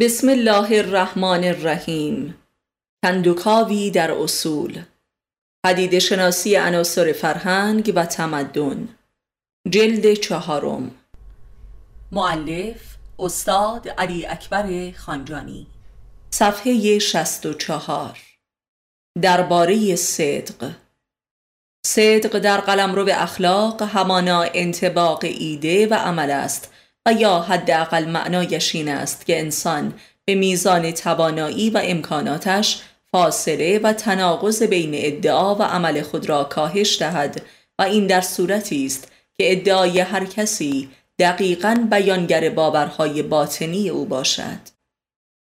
[0.00, 2.34] بسم الله الرحمن الرحیم.
[3.04, 4.82] کندوکاوی در اصول.
[5.64, 8.88] پدید شناسی عناصر فرهنگ و تمدن.
[9.70, 10.90] جلد چهارم.
[12.12, 15.66] معلف استاد علی اکبر خانجانی.
[16.30, 18.20] صفحه 64
[19.22, 20.70] درباره صدق.
[21.86, 26.72] صدق در قلمرو اخلاق همانا انتباق ایده و عمل است.
[27.12, 29.94] یا حداقل معنایش این است که انسان
[30.24, 36.98] به میزان توانایی و امکاناتش فاصله و تناقض بین ادعا و عمل خود را کاهش
[36.98, 37.42] دهد
[37.78, 44.78] و این در صورتی است که ادعای هر کسی دقیقا بیانگر باورهای باطنی او باشد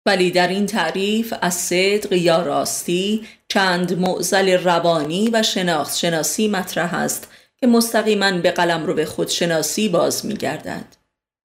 [0.07, 6.95] ولی در این تعریف از صدق یا راستی چند معزل روانی و شناخت شناسی مطرح
[6.95, 11.02] است که مستقیما به قلم رو به خودشناسی باز می گردد.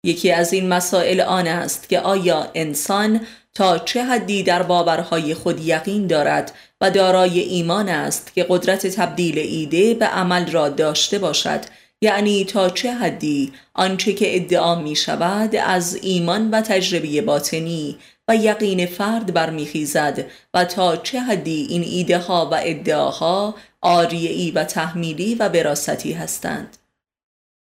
[0.04, 3.20] یکی از این مسائل آن است که آیا انسان
[3.54, 9.38] تا چه حدی در باورهای خود یقین دارد و دارای ایمان است که قدرت تبدیل
[9.38, 11.60] ایده به عمل را داشته باشد؟
[12.02, 18.36] یعنی تا چه حدی آنچه که ادعا می شود از ایمان و تجربه باطنی و
[18.36, 25.34] یقین فرد برمیخیزد و تا چه حدی این ایده ها و ادعاها آریعی و تحمیلی
[25.34, 26.76] و براستی هستند؟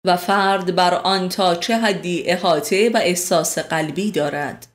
[0.08, 4.67] و فرد بر آن تا چه حدی احاطه و احساس قلبی دارد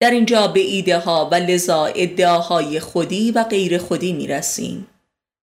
[0.00, 4.86] در اینجا به ایده ها و لذا ادعاهای خودی و غیر خودی می رسیم.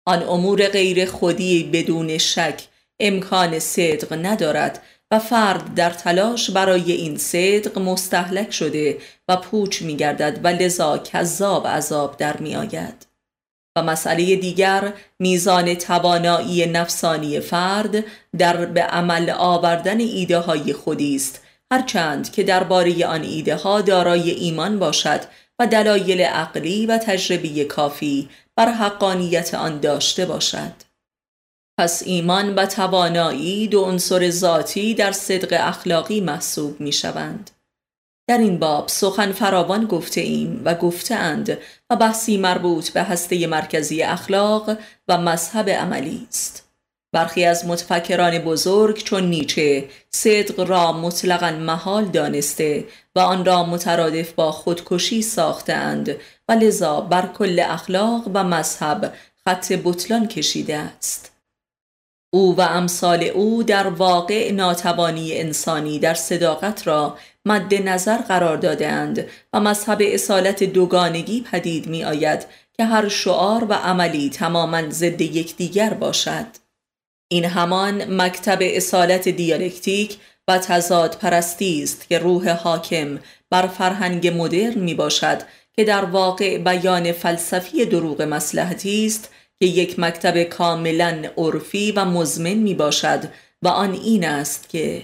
[0.07, 2.63] آن امور غیر خودی بدون شک
[3.01, 9.97] امکان صدق ندارد و فرد در تلاش برای این صدق مستحلک شده و پوچ می
[9.97, 13.14] گردد و لذا کذاب عذاب در می آید.
[13.77, 18.05] و مسئله دیگر میزان توانایی نفسانی فرد
[18.39, 21.41] در به عمل آوردن ایده های خودی است
[21.73, 25.21] هرچند که درباره آن ایده ها دارای ایمان باشد
[25.59, 30.73] و دلایل عقلی و تجربی کافی بر حقانیت آن داشته باشد.
[31.79, 37.51] پس ایمان و توانایی دو عنصر ذاتی در صدق اخلاقی محسوب می شوند
[38.27, 41.59] در این باب سخن فراوان گفته ایم و گفته اند
[41.91, 46.65] و بحثی مربوط به هسته مرکزی اخلاق و مذهب عملی است.
[47.13, 52.85] برخی از متفکران بزرگ چون نیچه صدق را مطلقا محال دانسته
[53.17, 56.17] و آن را مترادف با خودکشی ساختند
[56.49, 59.15] و لذا بر کل اخلاق و مذهب
[59.45, 61.33] خط بطلان کشیده است.
[62.33, 69.27] او و امثال او در واقع ناتوانی انسانی در صداقت را مد نظر قرار دادهاند
[69.53, 75.95] و مذهب اصالت دوگانگی پدید می آید که هر شعار و عملی تماما ضد یکدیگر
[75.95, 76.47] باشد.
[77.29, 80.19] این همان مکتب اصالت دیالکتیک
[80.49, 83.19] و تضاد پرستی است که روح حاکم
[83.51, 89.99] بر فرهنگ مدرن می باشد که در واقع بیان فلسفی دروغ مسلحتی است که یک
[89.99, 93.25] مکتب کاملا عرفی و مزمن می باشد
[93.63, 95.03] و آن این است که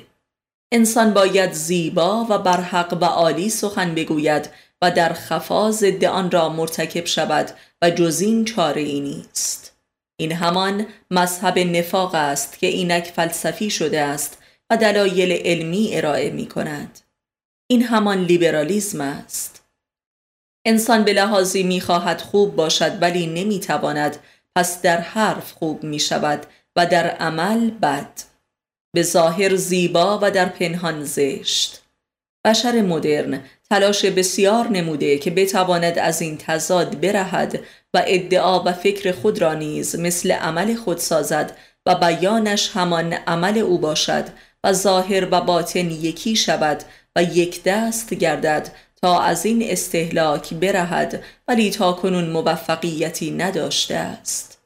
[0.73, 4.51] انسان باید زیبا و برحق و عالی سخن بگوید
[4.83, 7.51] و در خفا ضد آن را مرتکب شود
[7.83, 9.77] و جز این چاره ای نیست.
[10.17, 14.39] این همان مذهب نفاق است که اینک فلسفی شده است
[14.71, 17.01] و دلایل علمی ارائه می کند.
[17.67, 19.65] این همان لیبرالیزم است.
[20.67, 24.17] انسان به لحاظی می خواهد خوب باشد ولی نمی تواند
[24.57, 28.30] پس در حرف خوب می شود و در عمل بد.
[28.93, 31.83] به ظاهر زیبا و در پنهان زشت.
[32.47, 37.61] بشر مدرن تلاش بسیار نموده که بتواند از این تضاد برهد
[37.95, 41.57] و ادعا و فکر خود را نیز مثل عمل خود سازد
[41.87, 44.25] و بیانش همان عمل او باشد
[44.65, 46.83] و ظاهر و باطن یکی شود
[47.17, 48.69] و یک دست گردد
[49.03, 54.63] تا از این استهلاک برهد ولی تا کنون موفقیتی نداشته است.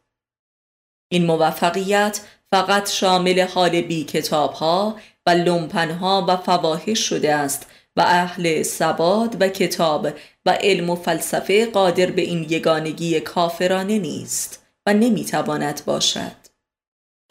[1.13, 2.21] این موفقیت
[2.55, 7.67] فقط شامل حال بی کتاب ها و لمپن ها و فواهش شده است
[7.97, 10.09] و اهل سواد و کتاب
[10.47, 16.37] و علم و فلسفه قادر به این یگانگی کافرانه نیست و نمی‌تواند باشد.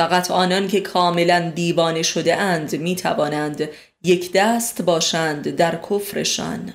[0.02, 3.69] فقط آنان که کاملا دیوانه شده اند می توانند
[4.04, 6.74] یک دست باشند در کفرشان.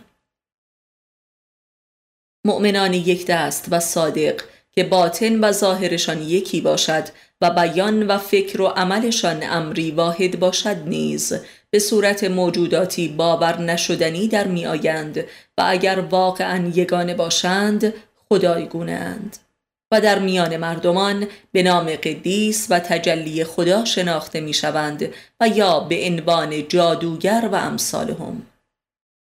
[2.47, 4.43] مؤمنان یک دست و صادق
[4.79, 7.09] که باطن و ظاهرشان یکی باشد
[7.41, 11.33] و بیان و فکر و عملشان امری واحد باشد نیز.
[11.71, 15.19] به صورت موجوداتی باور نشدنی در می آیند
[15.59, 17.95] و اگر واقعا یگانه باشند
[18.29, 19.37] خدایگونه اند
[19.93, 25.09] و در میان مردمان به نام قدیس و تجلی خدا شناخته می شوند
[25.41, 28.43] و یا به عنوان جادوگر و امثالهم.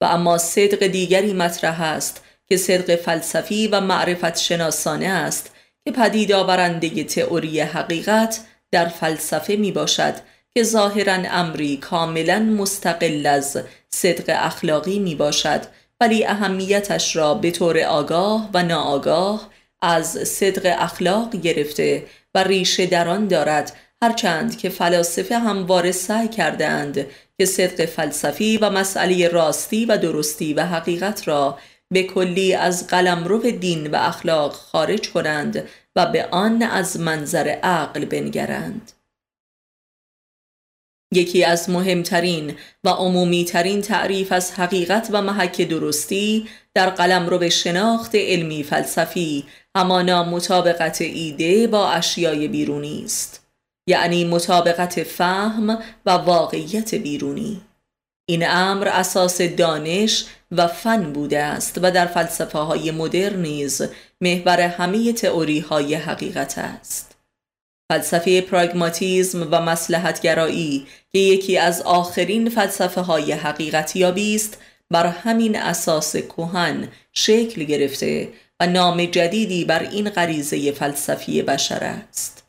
[0.01, 5.51] و اما صدق دیگری مطرح است که صدق فلسفی و معرفت شناسانه است
[5.85, 8.41] که پدید آورنده تئوری حقیقت
[8.71, 10.15] در فلسفه می باشد
[10.55, 13.59] که ظاهرا امری کاملا مستقل از
[13.89, 15.61] صدق اخلاقی می باشد
[16.01, 19.51] ولی اهمیتش را به طور آگاه و ناآگاه
[19.83, 23.73] از صدق اخلاق گرفته و ریشه در آن دارد
[24.03, 27.07] هرچند که فلاسفه همواره سعی کردند
[27.39, 31.59] که صدق فلسفی و مسئله راستی و درستی و حقیقت را
[31.93, 38.05] به کلی از قلمرو دین و اخلاق خارج کنند و به آن از منظر عقل
[38.05, 38.93] بنگرند.
[41.13, 42.55] یکی از مهمترین
[42.85, 49.45] و عمومیترین تعریف از حقیقت و محک درستی در قلم رو به شناخت علمی فلسفی
[49.77, 53.47] همانا مطابقت ایده با اشیای بیرونی است.
[53.89, 57.61] یعنی مطابقت فهم و واقعیت بیرونی.
[58.27, 63.83] این امر اساس دانش و فن بوده است و در فلسفه های مدرن نیز
[64.21, 67.17] محور همه تئوری های حقیقت است.
[67.93, 74.59] فلسفه پراگماتیزم و مسلحتگرایی که یکی از آخرین فلسفه های حقیقتیابی است
[74.91, 78.29] بر همین اساس کهن شکل گرفته
[78.61, 82.45] و نام جدیدی بر این غریزه فلسفی بشر است.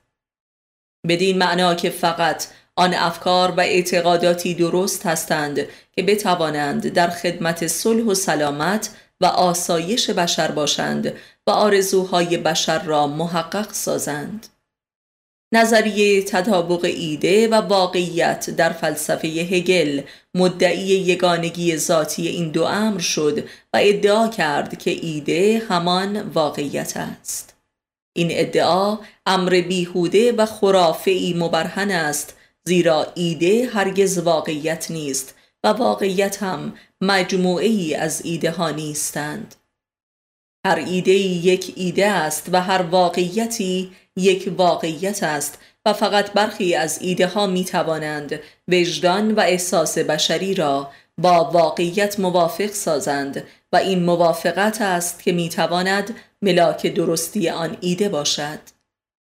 [1.08, 2.46] بدین معنا که فقط
[2.78, 5.60] آن افکار و اعتقاداتی درست هستند
[5.96, 8.90] که بتوانند در خدمت صلح و سلامت
[9.22, 11.14] و آسایش بشر باشند
[11.48, 14.48] و آرزوهای بشر را محقق سازند.
[15.54, 20.02] نظریه تطابق ایده و واقعیت در فلسفه هگل
[20.36, 23.40] مدعی یگانگی ذاتی این دو امر شد
[23.74, 27.56] و ادعا کرد که ایده همان واقعیت است.
[28.16, 32.37] این ادعا امر بیهوده و خرافه مبرهن است
[32.68, 39.56] زیرا ایده هرگز واقعیت نیست و واقعیت هم مجموعه ای از ایده ها نیستند.
[40.66, 47.02] هر ایده یک ایده است و هر واقعیتی یک واقعیت است و فقط برخی از
[47.02, 53.44] ایده ها می توانند وجدان و احساس بشری را با واقعیت موافق سازند
[53.74, 58.77] و این موافقت است که می تواند ملاک درستی آن ایده باشد.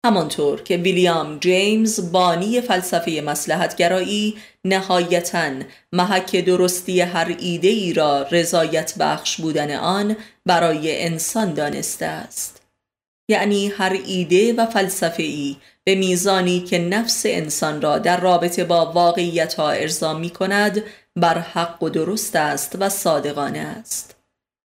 [0.07, 5.51] همانطور که ویلیام جیمز بانی فلسفه مسلحتگرایی نهایتا
[5.93, 10.17] محک درستی هر ایده ای را رضایت بخش بودن آن
[10.47, 12.63] برای انسان دانسته است.
[13.29, 18.93] یعنی هر ایده و فلسفه ای به میزانی که نفس انسان را در رابطه با
[18.93, 20.83] واقعیت ها ارضا می کند
[21.17, 24.20] بر حق و درست است و صادقانه است.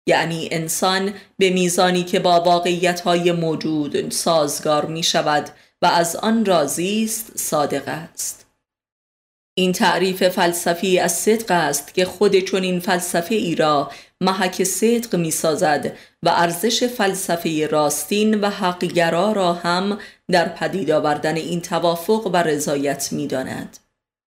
[0.07, 5.49] یعنی انسان به میزانی که با واقعیت های موجود سازگار می شود
[5.81, 8.45] و از آن راضی است صادق است
[9.57, 15.31] این تعریف فلسفی از صدق است که خود این فلسفه ای را محک صدق می
[15.31, 19.99] سازد و ارزش فلسفه راستین و حقگرا را هم
[20.31, 23.77] در پدید آوردن این توافق و رضایت می داند.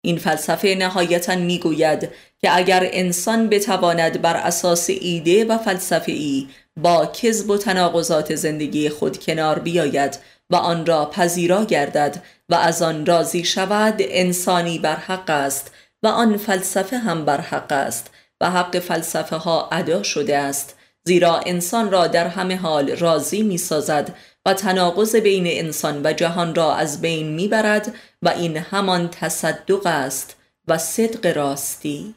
[0.05, 2.09] این فلسفه نهایتا می گوید
[2.41, 6.47] که اگر انسان بتواند بر اساس ایده و فلسفه ای
[6.77, 10.19] با کذب و تناقضات زندگی خود کنار بیاید
[10.49, 15.71] و آن را پذیرا گردد و از آن راضی شود انسانی بر حق است
[16.03, 18.11] و آن فلسفه هم بر حق است
[18.41, 20.75] و حق فلسفه ها ادا شده است.
[21.05, 26.55] زیرا انسان را در همه حال راضی می سازد و تناقض بین انسان و جهان
[26.55, 30.35] را از بین می برد و این همان تصدق است
[30.67, 32.15] و صدق راستی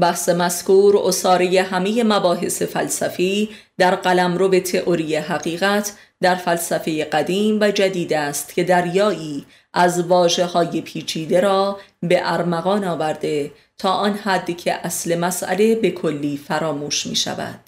[0.00, 3.48] بحث مذکور اصاره همه مباحث فلسفی
[3.78, 10.44] در قلمرو به تئوری حقیقت در فلسفه قدیم و جدید است که دریایی از واجه
[10.44, 17.06] های پیچیده را به ارمغان آورده تا آن حدی که اصل مسئله به کلی فراموش
[17.06, 17.60] می شود.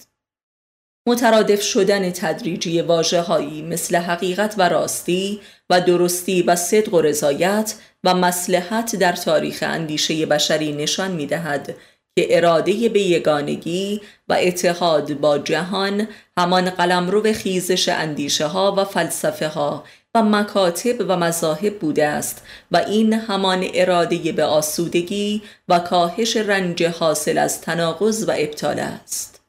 [1.07, 5.41] مترادف شدن تدریجی واجه هایی مثل حقیقت و راستی
[5.71, 11.75] و درستی و صدق و رضایت و مسلحت در تاریخ اندیشه بشری نشان می دهد
[12.15, 18.85] که اراده به یگانگی و اتحاد با جهان همان قلمرو به خیزش اندیشه ها و
[18.85, 19.83] فلسفه ها
[20.15, 26.83] و مکاتب و مذاهب بوده است و این همان اراده به آسودگی و کاهش رنج
[26.83, 29.41] حاصل از تناقض و ابطال است.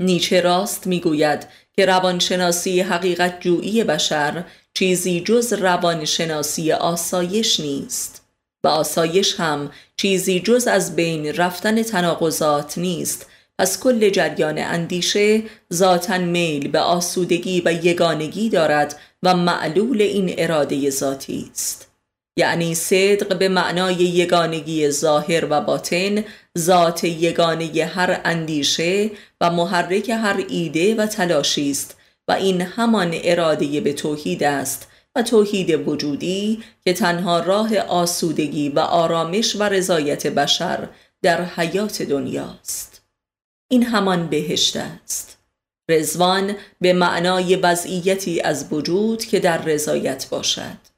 [0.00, 8.22] نیچه راست می‌گوید که روانشناسی حقیقت جویی بشر چیزی جز روانشناسی آسایش نیست.
[8.64, 13.26] و آسایش هم چیزی جز از بین رفتن تناقضات نیست.
[13.58, 20.90] پس کل جریان اندیشه ذاتا میل به آسودگی و یگانگی دارد و معلول این اراده
[20.90, 21.91] ذاتی است.
[22.36, 26.24] یعنی صدق به معنای یگانگی ظاهر و باطن
[26.58, 29.10] ذات یگانه هر اندیشه
[29.40, 31.96] و محرک هر ایده و تلاشی است
[32.28, 38.78] و این همان اراده به توحید است و توحید وجودی که تنها راه آسودگی و
[38.78, 40.88] آرامش و رضایت بشر
[41.22, 43.02] در حیات دنیاست
[43.72, 45.38] این همان بهشت است.
[45.90, 50.91] رزوان به معنای وضعیتی از وجود که در رضایت باشد.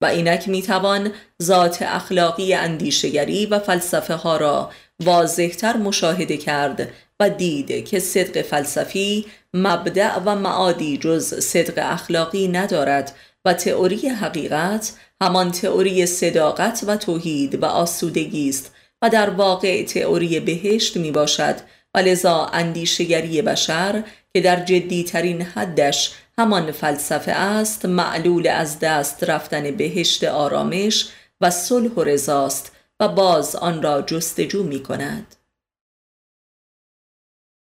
[0.00, 1.12] و اینک می‌توان
[1.42, 6.88] ذات اخلاقی اندیشگری و فلسفه ها را واضحتر مشاهده کرد
[7.20, 13.14] و دید که صدق فلسفی مبدع و معادی جز صدق اخلاقی ندارد
[13.44, 20.40] و تئوری حقیقت همان تئوری صداقت و توحید و آسودگی است و در واقع تئوری
[20.40, 21.56] بهشت می باشد
[21.94, 29.70] و لذا اندیشگری بشر که در جدیترین حدش همان فلسفه است معلول از دست رفتن
[29.70, 31.08] بهشت آرامش
[31.40, 35.34] و صلح و رضاست و باز آن را جستجو می کند.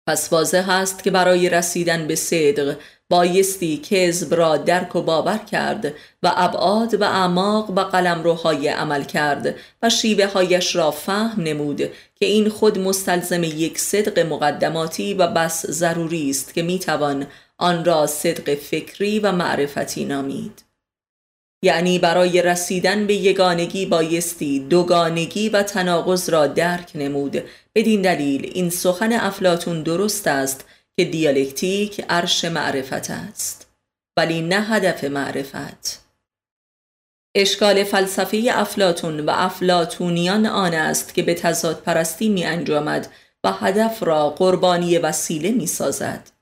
[0.06, 2.76] پس واضح است که برای رسیدن به صدق
[3.08, 9.04] بایستی کذب را درک و باور کرد و ابعاد و اعماق و قلم روهای عمل
[9.04, 11.78] کرد و شیوه هایش را فهم نمود
[12.14, 17.26] که این خود مستلزم یک صدق مقدماتی و بس ضروری است که می‌توان
[17.62, 20.62] آن را صدق فکری و معرفتی نامید.
[21.64, 27.42] یعنی برای رسیدن به یگانگی بایستی دوگانگی و تناقض را درک نمود.
[27.74, 30.64] بدین دلیل این سخن افلاتون درست است
[30.96, 33.70] که دیالکتیک عرش معرفت است.
[34.16, 36.04] ولی نه هدف معرفت.
[37.34, 43.08] اشکال فلسفه افلاتون و افلاتونیان آن است که به تضاد پرستی می انجامد
[43.44, 46.41] و هدف را قربانی وسیله می سازد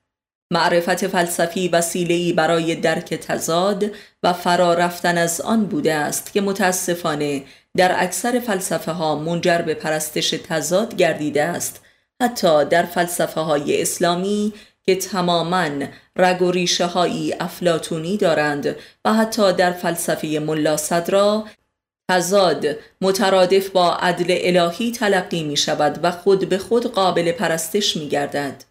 [0.51, 3.85] معرفت فلسفی وسیله‌ای برای درک تضاد
[4.23, 7.45] و فرا رفتن از آن بوده است که متاسفانه
[7.77, 11.81] در اکثر فلسفه ها منجر به پرستش تضاد گردیده است
[12.23, 14.53] حتی در فلسفه های اسلامی
[14.83, 15.69] که تماما
[16.17, 21.45] رگ و ریشه هایی افلاتونی دارند و حتی در فلسفه ملا صدرا
[22.11, 22.67] تضاد
[23.01, 28.70] مترادف با عدل الهی تلقی می شود و خود به خود قابل پرستش می گردد.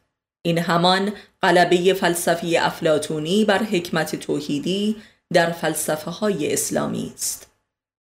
[0.49, 4.95] این همان قلبه فلسفی افلاتونی بر حکمت توحیدی
[5.33, 7.47] در فلسفه های اسلامی است.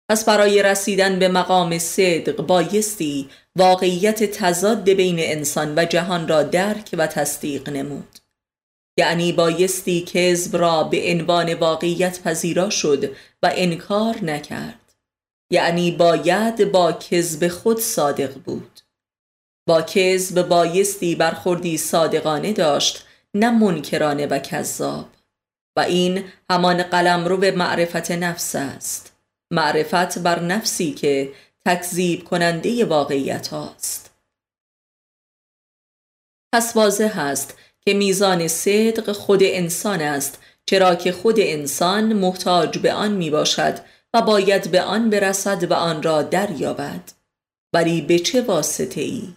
[0.10, 6.90] پس برای رسیدن به مقام صدق بایستی واقعیت تضاد بین انسان و جهان را درک
[6.94, 8.20] و تصدیق نمود.
[8.98, 14.94] یعنی بایستی کذب را به عنوان واقعیت پذیرا شد و انکار نکرد.
[15.52, 18.85] یعنی باید با کذب خود صادق بود.
[19.68, 25.06] با کذب بایستی برخوردی صادقانه داشت نه منکرانه و کذاب.
[25.78, 29.16] و این همان قلم رو به معرفت نفس است.
[29.52, 31.34] معرفت بر نفسی که
[31.66, 34.12] تکذیب کننده واقعیت هاست.
[36.54, 42.94] پس واضح است که میزان صدق خود انسان است چرا که خود انسان محتاج به
[42.94, 43.80] آن می باشد
[44.14, 47.12] و باید به آن برسد و آن را دریابد.
[47.74, 49.34] ولی به چه واسطه ای؟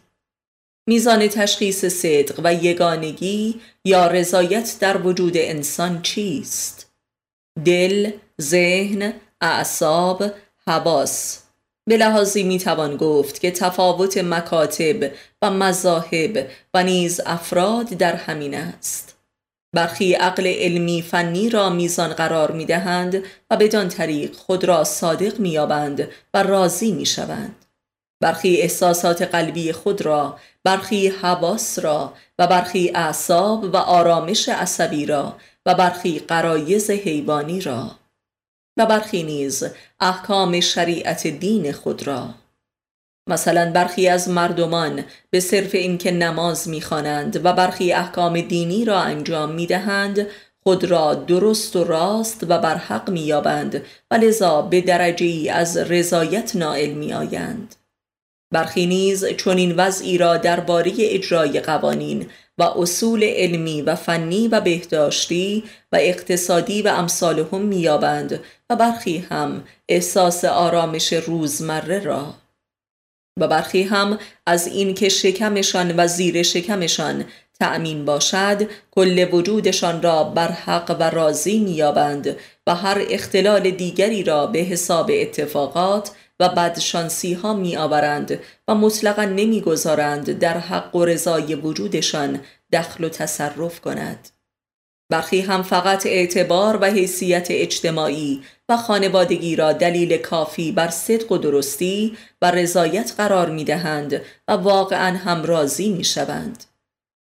[0.89, 6.93] میزان تشخیص صدق و یگانگی یا رضایت در وجود انسان چیست؟
[7.65, 10.25] دل، ذهن، اعصاب،
[10.67, 11.39] حواس
[11.89, 15.11] به لحاظی می‌توان گفت که تفاوت مکاتب
[15.43, 19.17] و مذاهب و نیز افراد در همین است
[19.75, 25.41] برخی عقل علمی فنی را میزان قرار می دهند و بدان طریق خود را صادق
[25.41, 27.65] مییابند و راضی می شوند.
[28.21, 30.39] برخی احساسات قلبی خود را،
[30.69, 37.91] برخی حواس را و برخی اعصاب و آرامش عصبی را و برخی قرایز حیوانی را
[38.77, 39.65] و برخی نیز
[40.01, 42.35] احکام شریعت دین خود را.
[43.29, 49.53] مثلا برخی از مردمان به صرف اینکه نماز می‌خوانند و برخی احکام دینی را انجام
[49.53, 50.27] می‌دهند
[50.63, 55.77] خود را درست و راست و بر حق مییابند و لذا به درجه ای از
[55.77, 57.75] رضایت نائل میآیند.
[58.51, 62.27] برخی نیز چنین وضعی را درباره اجرای قوانین
[62.59, 68.41] و اصول علمی و فنی و بهداشتی و اقتصادی و امثالهم میابند
[68.71, 72.35] و برخی هم احساس آرامش روزمره را.
[73.41, 77.25] و برخی هم از اینکه شکمشان و زیر شکمشان
[77.61, 82.37] تأمین باشد کل وجودشان را بر حق و راضی میابند
[82.67, 89.25] و هر اختلال دیگری را به حساب اتفاقات و بدشانسی ها می آورند و مطلقا
[89.25, 92.41] نمی‌گذارند در حق و رضای وجودشان
[92.73, 94.29] دخل و تصرف کند
[95.11, 101.39] برخی هم فقط اعتبار و حیثیت اجتماعی و خانوادگی را دلیل کافی بر صدق و
[101.39, 106.65] درستی و رضایت قرار می دهند و واقعا هم راضی می شوند.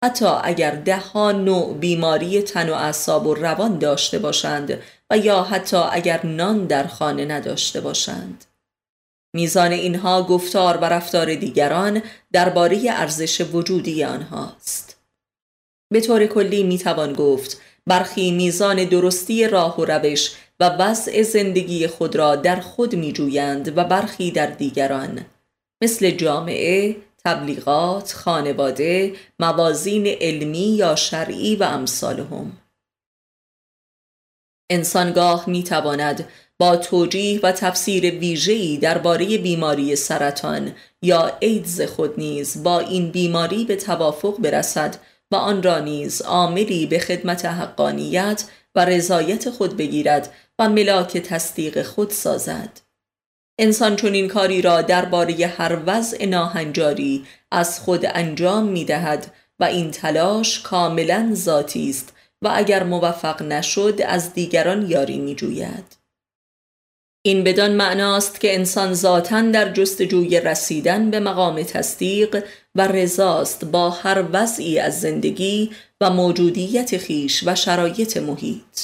[0.03, 4.79] حتی اگر ده ها نوع بیماری تن و اعصاب و روان داشته باشند
[5.09, 8.45] و یا حتی اگر نان در خانه نداشته باشند.
[9.35, 12.01] میزان اینها گفتار و رفتار دیگران
[12.31, 14.97] درباره ارزش وجودی آنهاست.
[15.93, 22.15] به طور کلی می‌توان گفت برخی میزان درستی راه و روش و وضع زندگی خود
[22.15, 25.25] را در خود می جویند و برخی در دیگران
[25.83, 32.57] مثل جامعه، تبلیغات، خانواده، موازین علمی یا شرعی و امثالهم.
[34.69, 36.27] انسانگاه می تواند
[36.59, 40.71] با توجیه و تفسیر ویژه‌ای درباره بیماری سرطان
[41.01, 44.97] یا ایدز خود نیز با این بیماری به توافق برسد
[45.31, 48.43] و آن را نیز عاملی به خدمت حقانیت
[48.75, 52.81] و رضایت خود بگیرد و ملاک تصدیق خود سازد
[53.59, 59.63] انسان چون این کاری را درباره هر وضع ناهنجاری از خود انجام می دهد و
[59.63, 66.04] این تلاش کاملا ذاتی است و اگر موفق نشد از دیگران یاری می جوید.
[67.27, 72.43] این بدان معناست که انسان ذاتا در جستجوی رسیدن به مقام تصدیق
[72.75, 78.79] و رضاست با هر وضعی از زندگی و موجودیت خیش و شرایط محیط.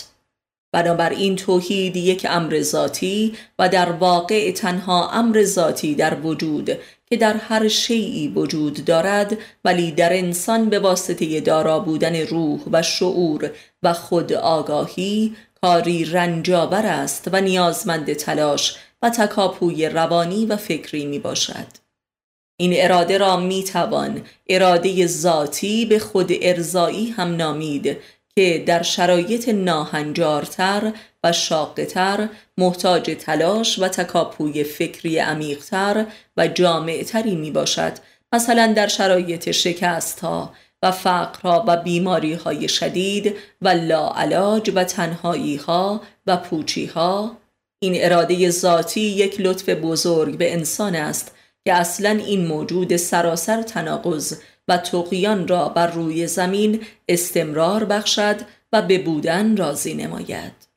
[0.74, 6.70] بنابراین توحید یک امر ذاتی و در واقع تنها امر ذاتی در وجود
[7.06, 12.82] که در هر شیعی وجود دارد ولی در انسان به واسطه دارا بودن روح و
[12.82, 13.52] شعور
[13.84, 21.20] و خود آگاهی کاری رنجاور است و نیازمند تلاش و تکاپوی روانی و فکری می
[21.20, 21.68] باشد.
[22.60, 27.98] این اراده را می توان اراده ذاتی به خود ارزایی هم نامید
[28.36, 36.06] که در شرایط ناهنجارتر و شاقتر محتاج تلاش و تکاپوی فکری عمیقتر
[36.38, 37.94] و جامعتری می باشد
[38.34, 45.56] مثلا در شرایط شکست ها و فقرها و بیماری های شدید و لاعلاج و تنهایی
[45.56, 47.38] ها و پوچی ها
[47.84, 54.40] این اراده ذاتی یک لطف بزرگ به انسان است که اصلا این موجود سراسر تناقض
[54.68, 58.36] و تقیان را بر روی زمین استمرار بخشد
[58.74, 60.72] و به بودن راضی نماید.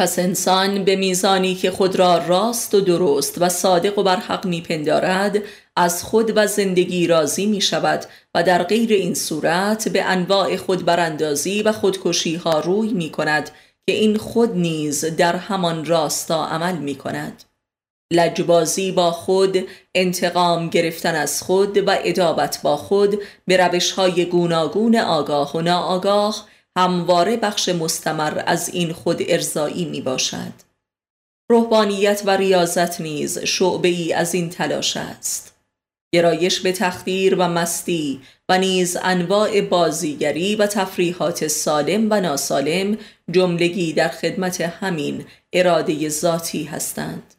[0.00, 5.42] پس انسان به میزانی که خود را راست و درست و صادق و برحق میپندارد
[5.76, 8.04] از خود و زندگی راضی می شود
[8.34, 13.50] و در غیر این صورت به انواع خود براندازی و خودکشی ها روی می کند
[13.86, 17.42] که این خود نیز در همان راستا عمل می کند
[18.12, 24.96] لجبازی با خود انتقام گرفتن از خود و ادابت با خود به روش های گوناگون
[24.96, 30.52] آگاه و ناآگاه همواره بخش مستمر از این خود ارزایی می باشد
[31.50, 35.51] روحانیت و ریاضت نیز شعبه ای از این تلاش است.
[36.14, 42.98] گرایش به تخدیر و مستی و نیز انواع بازیگری و تفریحات سالم و ناسالم
[43.30, 47.34] جملگی در خدمت همین اراده ذاتی هستند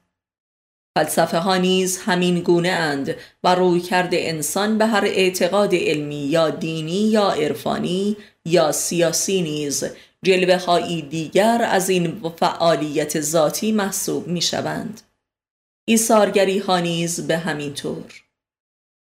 [0.97, 6.49] فلسفه ها نیز همین گونه اند و روی کرده انسان به هر اعتقاد علمی یا
[6.49, 9.83] دینی یا عرفانی یا سیاسی نیز
[10.25, 15.01] جلوه هایی دیگر از این فعالیت ذاتی محسوب می شوند.
[15.85, 18.22] ایثارگری ها نیز به همین طور.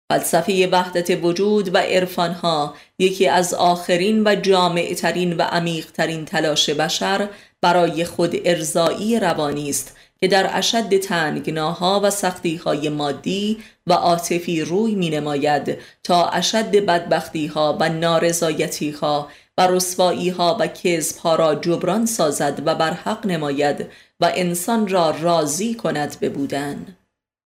[0.09, 2.05] فلسفه وحدت وجود و
[2.41, 7.29] ها یکی از آخرین و جامعترین و عمیقترین تلاش بشر
[7.61, 14.95] برای خود ارزایی روانی است که در اشد تنگناها و سختیهای مادی و عاطفی روی
[14.95, 22.75] می نماید تا اشد بدبختیها و نارضایتیها و رسواییها و کذبها را جبران سازد و
[22.75, 23.85] بر حق نماید
[24.19, 26.97] و انسان را راضی کند به بودن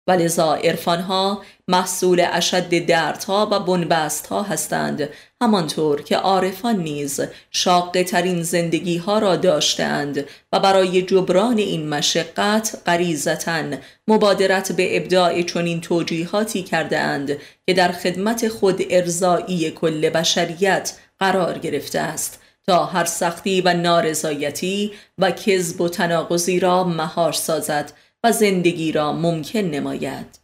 [0.07, 5.09] و لذا ها محصول اشد دردها و بنبستها هستند
[5.41, 12.77] همانطور که عارفان نیز شاقه ترین زندگی ها را داشتند و برای جبران این مشقت
[12.85, 13.63] غریزتا
[14.07, 21.57] مبادرت به ابداع چنین توجیهاتی کرده اند که در خدمت خود ارزایی کل بشریت قرار
[21.57, 27.91] گرفته است تا هر سختی و نارضایتی و کذب و تناقضی را مهار سازد
[28.25, 30.39] و زندگی را ممکن نماید.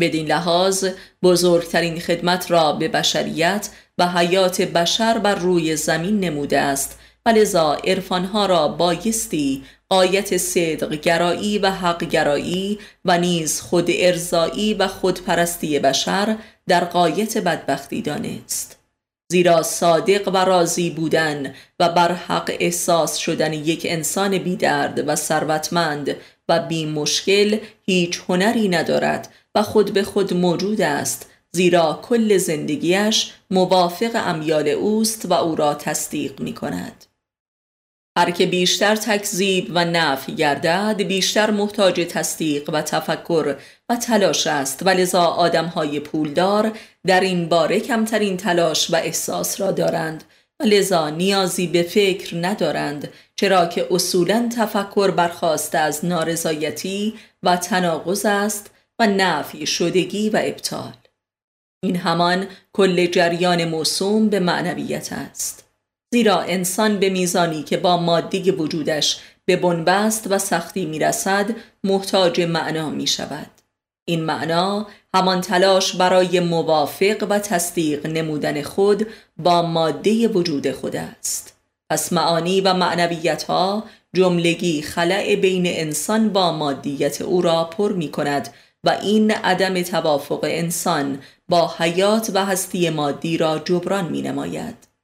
[0.00, 0.86] بدین لحاظ
[1.22, 7.74] بزرگترین خدمت را به بشریت و حیات بشر بر روی زمین نموده است و لذا
[7.74, 15.78] عرفانها را بایستی آیت صدق گرایی و حق گرایی و نیز خود ارزایی و خودپرستی
[15.78, 18.85] بشر در قایت بدبختی دانست.
[19.28, 26.16] زیرا صادق و راضی بودن و بر حق احساس شدن یک انسان بیدرد و ثروتمند
[26.48, 33.32] و بی مشکل هیچ هنری ندارد و خود به خود موجود است زیرا کل زندگیش
[33.50, 37.05] موافق امیال اوست و او را تصدیق می کند.
[38.16, 43.56] هر که بیشتر تکذیب و نفی گردد بیشتر محتاج تصدیق و تفکر
[43.88, 44.82] و تلاش است.
[44.86, 46.72] و لذا آدمهای پولدار
[47.06, 50.24] در این باره کمترین تلاش و احساس را دارند.
[50.60, 58.26] و لذا نیازی به فکر ندارند چرا که اصولا تفکر برخواسته از نارضایتی و تناقض
[58.26, 60.92] است و نفی شدگی و ابطال.
[61.82, 65.65] این همان کل جریان موسوم به معنویت است.
[66.16, 71.46] زیرا انسان به میزانی که با مادی وجودش به بنبست و سختی می‌رسد
[71.84, 73.50] محتاج معنا می شود
[74.04, 81.56] این معنا همان تلاش برای موافق و تصدیق نمودن خود با ماده وجود خود است
[81.90, 88.10] پس معانی و معنویت ها جملگی خلع بین انسان با مادیت او را پر می
[88.10, 94.95] کند و این عدم توافق انسان با حیات و هستی مادی را جبران می نماید.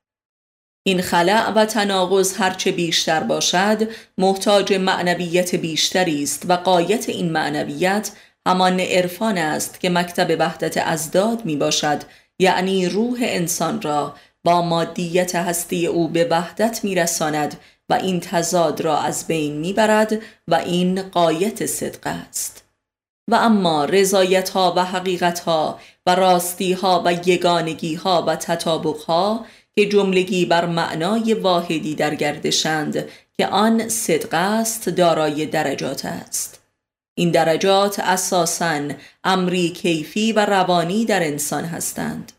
[0.84, 8.10] این خلع و تناقض هرچه بیشتر باشد محتاج معنویت بیشتری است و قایت این معنویت
[8.46, 12.02] همان عرفان است که مکتب وحدت ازداد می باشد
[12.38, 14.14] یعنی روح انسان را
[14.44, 19.72] با مادیت هستی او به وحدت می رساند و این تضاد را از بین می
[19.72, 20.12] برد
[20.48, 22.64] و این قایت صدق است.
[23.30, 28.96] و اما رضایت ها و حقیقت ها و راستی ها و یگانگی ها و تطابق
[28.96, 36.62] ها که جملگی بر معنای واحدی در گردشند که آن صدق است دارای درجات است.
[37.14, 38.80] این درجات اساساً
[39.24, 42.32] امری کیفی و روانی در انسان هستند.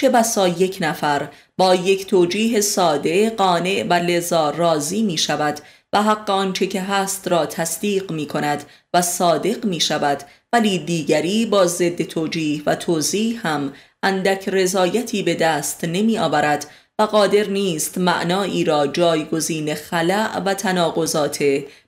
[0.00, 5.60] چه بسا یک نفر با یک توجیه ساده قانع و لذا راضی می شود
[5.92, 8.64] و حق آنچه که هست را تصدیق می کند
[8.94, 15.34] و صادق می شود ولی دیگری با ضد توجیه و توضیح هم اندک رضایتی به
[15.34, 16.66] دست نمی آورد
[16.98, 21.44] و قادر نیست معنایی را جایگزین خلع و تناقضات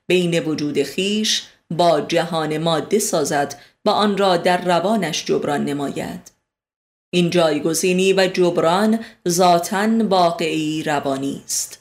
[0.07, 6.33] بین وجود خیش با جهان ماده سازد و آن را در روانش جبران نماید.
[7.11, 11.80] این جایگزینی و جبران ذاتا واقعی روانی است.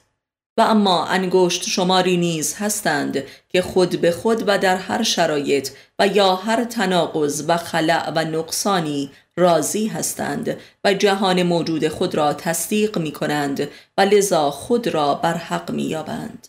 [0.60, 5.70] و اما انگشت شماری نیز هستند که خود به خود و در هر شرایط
[6.00, 12.34] و یا هر تناقض و خلع و نقصانی راضی هستند و جهان موجود خود را
[12.34, 13.68] تصدیق می کنند
[13.98, 16.48] و لذا خود را بر حق می یابند.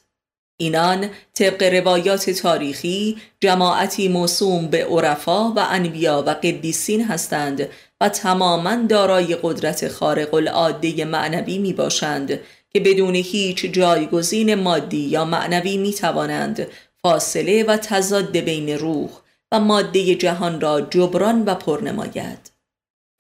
[0.60, 7.68] اینان طبق روایات تاریخی جماعتی موسوم به عرفا و انبیا و قدیسین هستند
[8.00, 12.40] و تماما دارای قدرت خارق العاده معنوی می باشند
[12.70, 16.66] که بدون هیچ جایگزین مادی یا معنوی می توانند
[17.02, 19.10] فاصله و تضاد بین روح
[19.52, 22.50] و ماده جهان را جبران و پر نماید.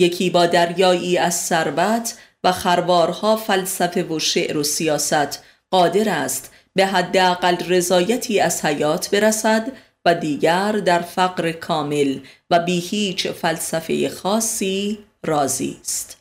[0.00, 6.86] یکی با دریایی از ثروت و خروارها فلسفه و شعر و سیاست قادر است به
[6.86, 9.72] حداقل رضایتی از حیات برسد
[10.04, 12.18] و دیگر در فقر کامل
[12.50, 16.19] و بی هیچ فلسفه خاصی راضی است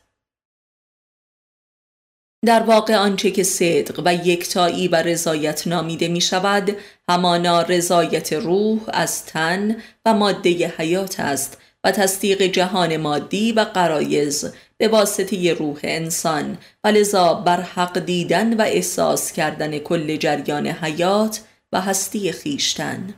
[2.46, 6.78] در واقع آنچه که صدق و یکتایی و رضایت نامیده می شود
[7.10, 9.76] همانا رضایت روح از تن
[10.06, 16.88] و ماده حیات است و تصدیق جهان مادی و قرایز به واسطه روح انسان و
[16.88, 23.14] لذا بر حق دیدن و احساس کردن کل جریان حیات و هستی خیشتن.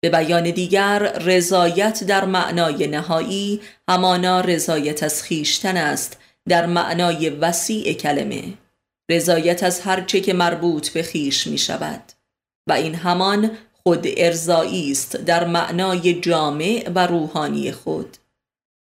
[0.00, 7.92] به بیان دیگر رضایت در معنای نهایی همانا رضایت از خیشتن است در معنای وسیع
[7.92, 8.42] کلمه
[9.10, 12.02] رضایت از هرچه که مربوط به خیش می شود
[12.66, 13.50] و این همان
[13.82, 18.16] خود ارزایی است در معنای جامع و روحانی خود.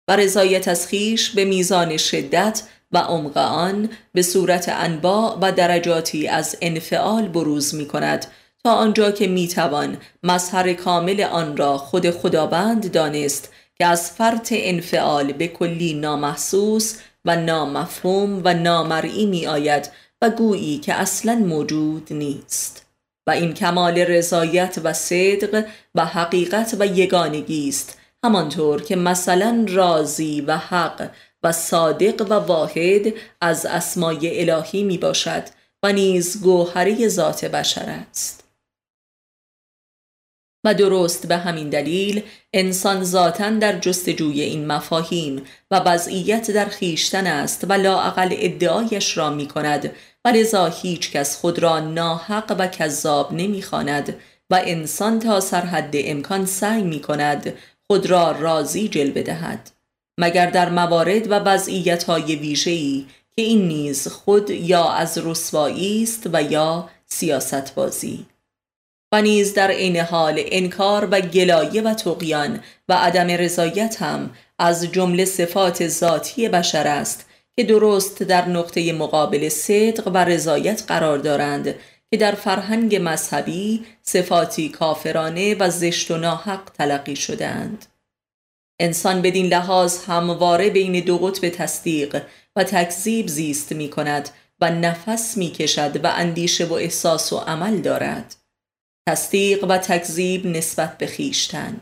[0.07, 6.27] و رضایت از خیش به میزان شدت و عمق آن به صورت انواع و درجاتی
[6.27, 8.25] از انفعال بروز می کند
[8.63, 14.53] تا آنجا که می توان مظهر کامل آن را خود خداوند دانست که از فرط
[14.55, 16.97] انفعال به کلی نامحسوس
[17.27, 19.89] و نامفهوم و نامرئی می آید
[20.21, 22.85] و گویی که اصلا موجود نیست.
[23.27, 30.41] و این کمال رضایت و صدق و حقیقت و یگانگی است همانطور که مثلا راضی
[30.41, 31.09] و حق
[31.43, 35.43] و صادق و واحد از اسمای الهی می باشد
[35.83, 38.36] و نیز گوهری ذات بشر است.
[40.67, 47.27] و درست به همین دلیل انسان ذاتا در جستجوی این مفاهیم و وضعیت در خیشتن
[47.27, 49.91] است و لاعقل ادعایش را می کند
[50.25, 54.15] و لذا هیچ کس خود را ناحق و کذاب نمی خاند
[54.49, 57.53] و انسان تا سرحد امکان سعی می کند
[57.87, 59.71] خود را راضی جلوه دهد.
[60.19, 66.29] مگر در موارد و وضعیت های ویژه‌ای که این نیز خود یا از رسوایی است
[66.33, 68.25] و یا سیاست بازی
[69.11, 74.91] و نیز در عین حال انکار و گلایه و تقیان و عدم رضایت هم از
[74.91, 81.75] جمله صفات ذاتی بشر است که درست در نقطه مقابل صدق و رضایت قرار دارند
[82.11, 87.85] که در فرهنگ مذهبی صفاتی کافرانه و زشت و ناحق تلقی شدند
[88.79, 92.21] انسان بدین لحاظ همواره بین دو قطب تصدیق
[92.55, 94.29] و تکذیب زیست می کند
[94.61, 98.35] و نفس می کشد و اندیشه و احساس و عمل دارد.
[99.07, 101.81] تصدیق و تکذیب نسبت به خیشتن.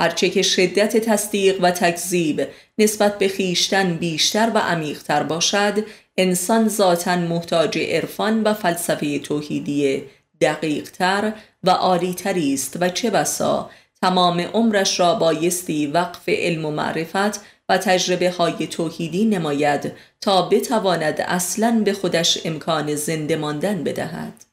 [0.00, 2.46] هرچه که شدت تصدیق و تکذیب
[2.78, 5.84] نسبت به خیشتن بیشتر و عمیقتر باشد
[6.16, 10.02] انسان ذاتا محتاج عرفان و فلسفه توحیدی
[10.40, 11.32] دقیقتر
[11.64, 13.70] و عالیتری است و چه بسا
[14.02, 21.20] تمام عمرش را بایستی وقف علم و معرفت و تجربه های توحیدی نماید تا بتواند
[21.20, 24.45] اصلا به خودش امکان زنده ماندن بدهد.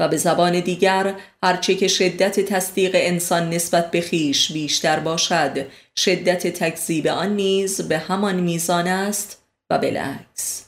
[0.00, 6.46] و به زبان دیگر هرچه که شدت تصدیق انسان نسبت به خیش بیشتر باشد شدت
[6.46, 10.66] تکذیب آن نیز به همان میزان است و بالعکس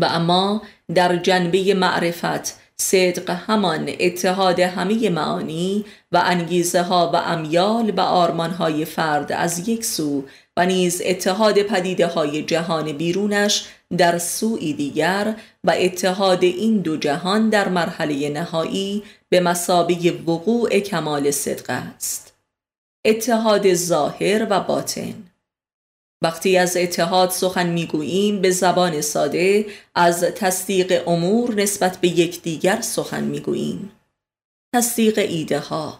[0.00, 0.62] و اما
[0.94, 8.50] در جنبه معرفت صدق همان اتحاد همه معانی و انگیزه ها و امیال و آرمان
[8.50, 10.24] های فرد از یک سو
[10.56, 13.64] و نیز اتحاد پدیده های جهان بیرونش
[13.98, 21.30] در سوی دیگر و اتحاد این دو جهان در مرحله نهایی به مسابه وقوع کمال
[21.30, 22.34] صدق است.
[23.04, 25.14] اتحاد ظاهر و باطن.
[26.22, 33.24] وقتی از اتحاد سخن می‌گوییم به زبان ساده از تصدیق امور نسبت به یکدیگر سخن
[33.24, 33.92] می‌گوییم.
[34.74, 35.98] تصدیق ایده ها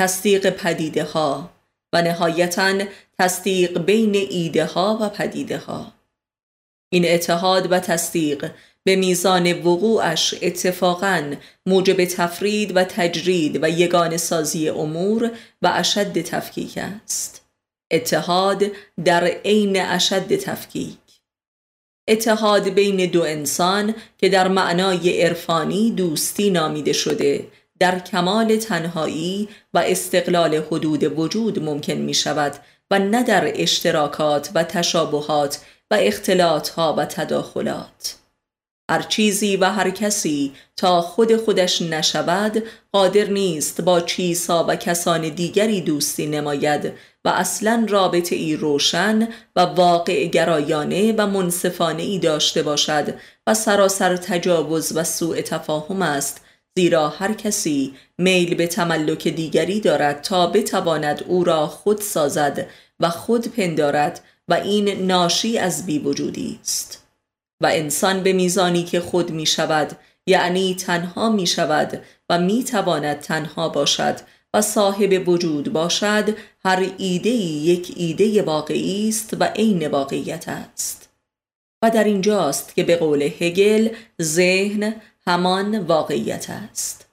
[0.00, 1.50] تصدیق پدیده ها
[1.92, 2.84] و نهایتا
[3.18, 5.92] تصدیق بین ایده ها و پدیده ها
[6.90, 8.50] این اتحاد و تصدیق
[8.84, 11.34] به میزان وقوعش اتفاقا
[11.66, 15.30] موجب تفرید و تجرید و یگان سازی امور
[15.62, 17.44] و اشد تفکیک است.
[17.90, 18.64] اتحاد
[19.04, 20.96] در عین اشد تفکیک.
[22.08, 27.46] اتحاد بین دو انسان که در معنای عرفانی دوستی نامیده شده
[27.78, 32.52] در کمال تنهایی و استقلال حدود وجود ممکن می شود
[32.90, 35.58] و نه در اشتراکات و تشابهات
[35.90, 38.16] و اختلاطها و تداخلات.
[38.90, 45.28] هر چیزی و هر کسی تا خود خودش نشود قادر نیست با چیزها و کسان
[45.28, 46.92] دیگری دوستی نماید
[47.24, 53.14] و اصلا رابطه ای روشن و واقع گرایانه و منصفانه ای داشته باشد
[53.46, 56.40] و سراسر تجاوز و سوء تفاهم است
[56.78, 62.66] زیرا هر کسی میل به تملک دیگری دارد تا بتواند او را خود سازد
[63.00, 67.06] و خود پندارد و این ناشی از بی وجودی است.
[67.60, 73.20] و انسان به میزانی که خود می شود یعنی تنها می شود و می تواند
[73.20, 74.20] تنها باشد
[74.54, 81.08] و صاحب وجود باشد هر ایده یک ایده واقعی است و عین واقعیت است.
[81.82, 83.88] و در اینجاست که به قول هگل
[84.22, 84.94] ذهن
[85.26, 87.06] همان واقعیت است.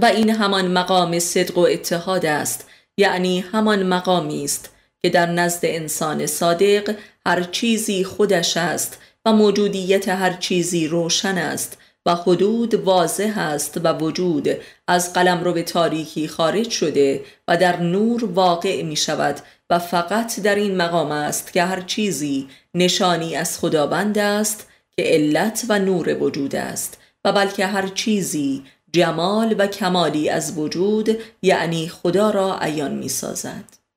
[0.00, 5.60] و این همان مقام صدق و اتحاد است یعنی همان مقامی است که در نزد
[5.62, 6.94] انسان صادق
[7.26, 13.92] هر چیزی خودش است و موجودیت هر چیزی روشن است و حدود واضح است و
[13.92, 14.48] وجود
[14.88, 20.40] از قلم رو به تاریکی خارج شده و در نور واقع می شود و فقط
[20.40, 26.22] در این مقام است که هر چیزی نشانی از خداوند است که علت و نور
[26.22, 32.94] وجود است و بلکه هر چیزی جمال و کمالی از وجود یعنی خدا را عیان
[32.94, 33.87] می سازد.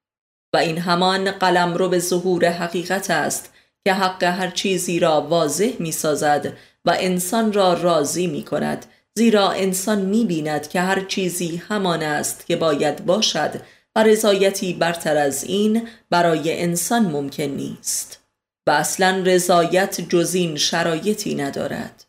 [0.54, 5.72] و این همان قلم رو به ظهور حقیقت است که حق هر چیزی را واضح
[5.80, 6.54] می سازد
[6.86, 8.86] و انسان را راضی می کند
[9.16, 13.62] زیرا انسان می بیند که هر چیزی همان است که باید باشد
[13.96, 18.20] و رضایتی برتر از این برای انسان ممکن نیست.
[18.68, 22.06] و اصلا رضایت جز شرایطی ندارد.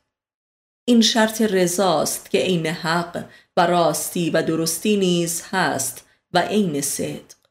[0.84, 3.24] این شرط رضاست که عین حق
[3.56, 7.41] و راستی و درستی نیز هست و عین صدق.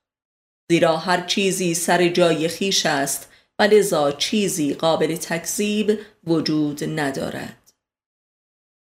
[0.71, 3.29] زیرا هر چیزی سر جای خیش است
[3.59, 7.73] و لذا چیزی قابل تکذیب وجود ندارد.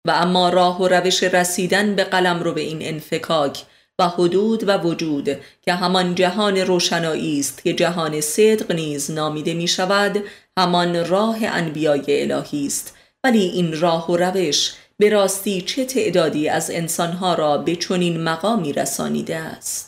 [0.07, 3.65] و اما راه و روش رسیدن به قلم رو به این انفکاک
[3.99, 9.69] و حدود و وجود که همان جهان روشنایی است که جهان صدق نیز نامیده می
[9.69, 10.25] شود
[10.59, 12.97] همان راه انبیای الهی است.
[13.25, 18.73] ولی این راه و روش به راستی چه تعدادی از انسانها را به چنین مقامی
[18.73, 19.88] رسانیده است؟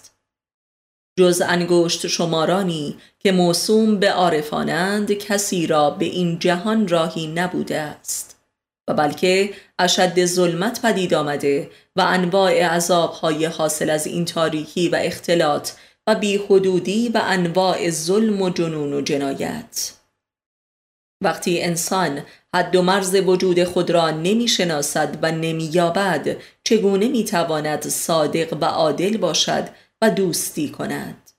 [1.18, 8.37] جز انگشت شمارانی که موسوم به عارفانند کسی را به این جهان راهی نبوده است.
[8.88, 15.70] و بلکه اشد ظلمت پدید آمده و انواع عذابهای حاصل از این تاریکی و اختلاط
[16.07, 19.92] و بی حدودی و انواع ظلم و جنون و جنایت.
[21.23, 22.23] وقتی انسان
[22.55, 28.57] حد و مرز وجود خود را نمی شناسد و نمی یابد چگونه می تواند صادق
[28.61, 29.68] و عادل باشد
[30.02, 31.30] و دوستی کند.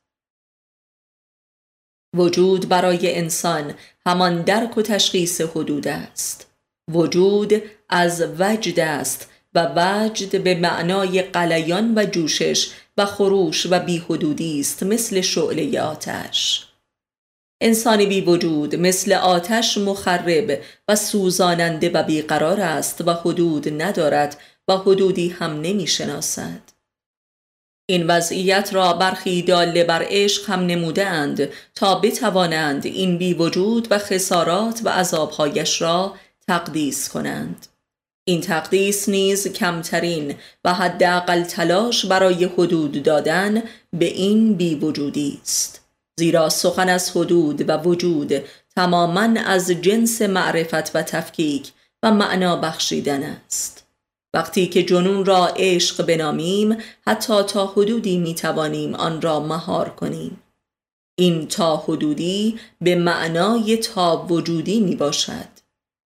[2.15, 3.73] وجود برای انسان
[4.05, 6.51] همان درک و تشخیص حدود است.
[6.91, 14.59] وجود از وجد است و وجد به معنای قلیان و جوشش و خروش و بیحدودی
[14.59, 16.67] است مثل شعله آتش.
[17.61, 24.77] انسان بی وجود مثل آتش مخرب و سوزاننده و بیقرار است و حدود ندارد و
[24.77, 26.80] حدودی هم نمی شناسد.
[27.91, 33.87] این وضعیت را برخی داله بر عشق هم نموده اند تا بتوانند این بی وجود
[33.91, 36.15] و خسارات و عذابهایش را
[36.47, 37.67] تقدیس کنند.
[38.23, 45.81] این تقدیس نیز کمترین و حداقل تلاش برای حدود دادن به این بی وجودی است.
[46.19, 48.33] زیرا سخن از حدود و وجود
[48.75, 51.71] تماما از جنس معرفت و تفکیک
[52.03, 53.80] و معنا بخشیدن است
[54.33, 60.43] وقتی که جنون را عشق بنامیم حتی تا حدودی می توانیم آن را مهار کنیم.
[61.15, 65.47] این تا حدودی به معنای تا وجودی می باشد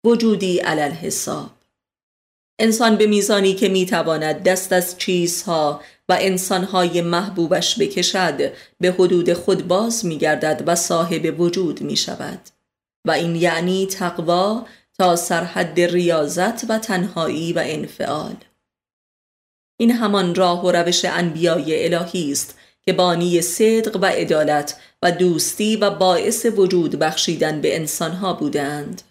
[0.05, 1.51] وجودی علل حساب
[2.59, 9.33] انسان به میزانی که می تواند دست از چیزها و انسانهای محبوبش بکشد به حدود
[9.33, 12.41] خود باز می گردد و صاحب وجود می شود
[13.05, 14.67] و این یعنی تقوا
[15.01, 18.37] تا سرحد ریاضت و تنهایی و انفعال.
[19.79, 25.77] این همان راه و روش انبیای الهی است که بانی صدق و عدالت و دوستی
[25.77, 29.03] و باعث وجود بخشیدن به انسانها بودند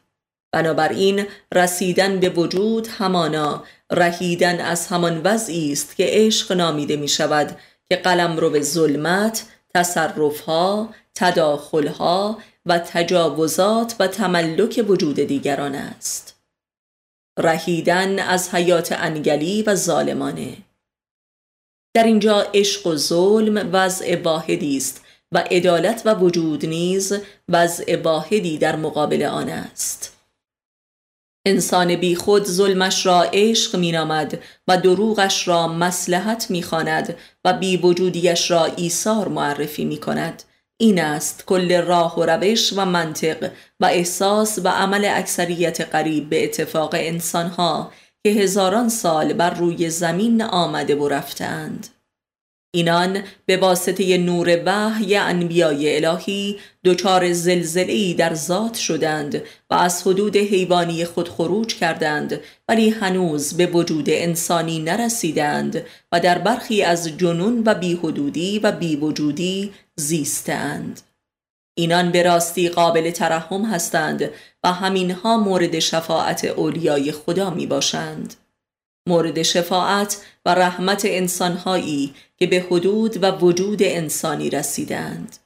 [0.52, 1.25] بنابراین
[1.56, 7.58] رسیدن به وجود همانا رهیدن از همان وضعی است که عشق نامیده می شود
[7.89, 12.38] که قلم رو به ظلمت، تصرفها، تداخلها
[12.69, 16.36] و تجاوزات و تملک وجود دیگران است.
[17.39, 20.58] رهیدن از حیات انگلی و ظالمانه.
[21.95, 25.01] در اینجا عشق و ظلم وضع واحدی است
[25.32, 27.13] و عدالت و وجود نیز
[27.49, 30.15] وضع واحدی در مقابل آن است.
[31.45, 38.51] انسان بی خود ظلمش را عشق مینامد و دروغش را مسلحت می‌خواند و بی وجودیش
[38.51, 40.43] را ایثار معرفی می کند
[40.82, 46.44] این است کل راه و روش و منطق و احساس و عمل اکثریت قریب به
[46.44, 47.92] اتفاق انسانها
[48.24, 51.88] که هزاران سال بر روی زمین آمده و رفتند
[52.71, 60.38] اینان به واسطه نور وحی انبیای الهی دچار زلزله‌ای در ذات شدند و از حدود
[60.38, 67.63] حیوانی خود خروج کردند ولی هنوز به وجود انسانی نرسیدند و در برخی از جنون
[67.65, 71.01] و بیحدودی و بیوجودی زیستند
[71.77, 74.29] اینان به راستی قابل ترحم هستند
[74.63, 78.36] و همینها مورد شفاعت اولیای خدا می باشند
[79.10, 85.38] مورد شفاعت و رحمت انسانهایی که به حدود و وجود انسانی رسیدند.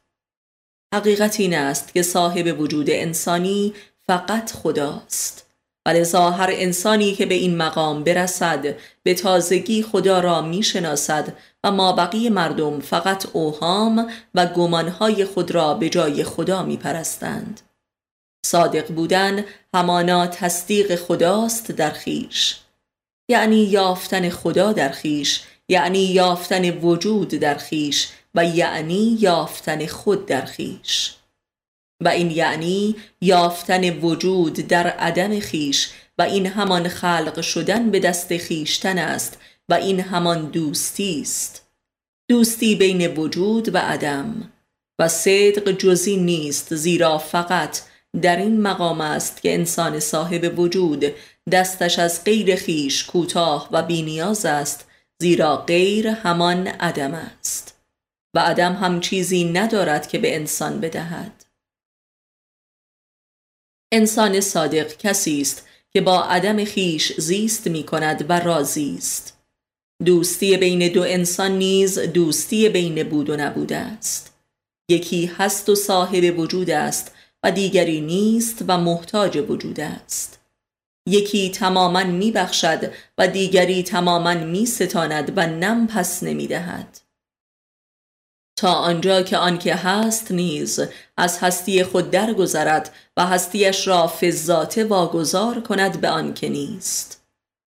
[0.93, 3.73] حقیقت این است که صاحب وجود انسانی
[4.07, 5.45] فقط خداست.
[5.85, 11.71] ولذا هر انسانی که به این مقام برسد به تازگی خدا را می شناسد و
[11.71, 17.61] ما بقیه مردم فقط اوهام و گمانهای خود را به جای خدا می پرستند.
[18.45, 22.62] صادق بودن همانا تصدیق خداست در خیش.
[23.33, 30.45] یعنی یافتن خدا در خیش یعنی یافتن وجود در خیش و یعنی یافتن خود در
[30.45, 31.15] خیش.
[32.01, 38.37] و این یعنی یافتن وجود در عدم خیش و این همان خلق شدن به دست
[38.37, 39.37] خیشتن است
[39.69, 41.67] و این همان دوستی است.
[42.29, 44.51] دوستی بین وجود و عدم.
[44.99, 47.79] و صدق جزی نیست زیرا فقط
[48.21, 51.05] در این مقام است که انسان صاحب وجود
[51.51, 54.87] دستش از غیر خیش کوتاه و بینیاز است
[55.21, 57.79] زیرا غیر همان عدم است.
[58.35, 61.45] و عدم هم چیزی ندارد که به انسان بدهد.
[63.93, 69.39] انسان صادق کسی است که با عدم خیش زیست می کند و راضی است.
[70.05, 74.33] دوستی بین دو انسان نیز دوستی بین بود و نبود است.
[74.89, 77.11] یکی هست و صاحب وجود است
[77.43, 80.42] و دیگری نیست و محتاج وجود است.
[81.07, 86.99] یکی تماما می بخشد و دیگری تماما می ستاند و نم پس نمی دهد
[88.55, 90.79] تا آنجا که آنکه هست نیز
[91.17, 97.23] از هستی خود درگذرد و هستیش را فضاته واگذار کند به آنکه نیست.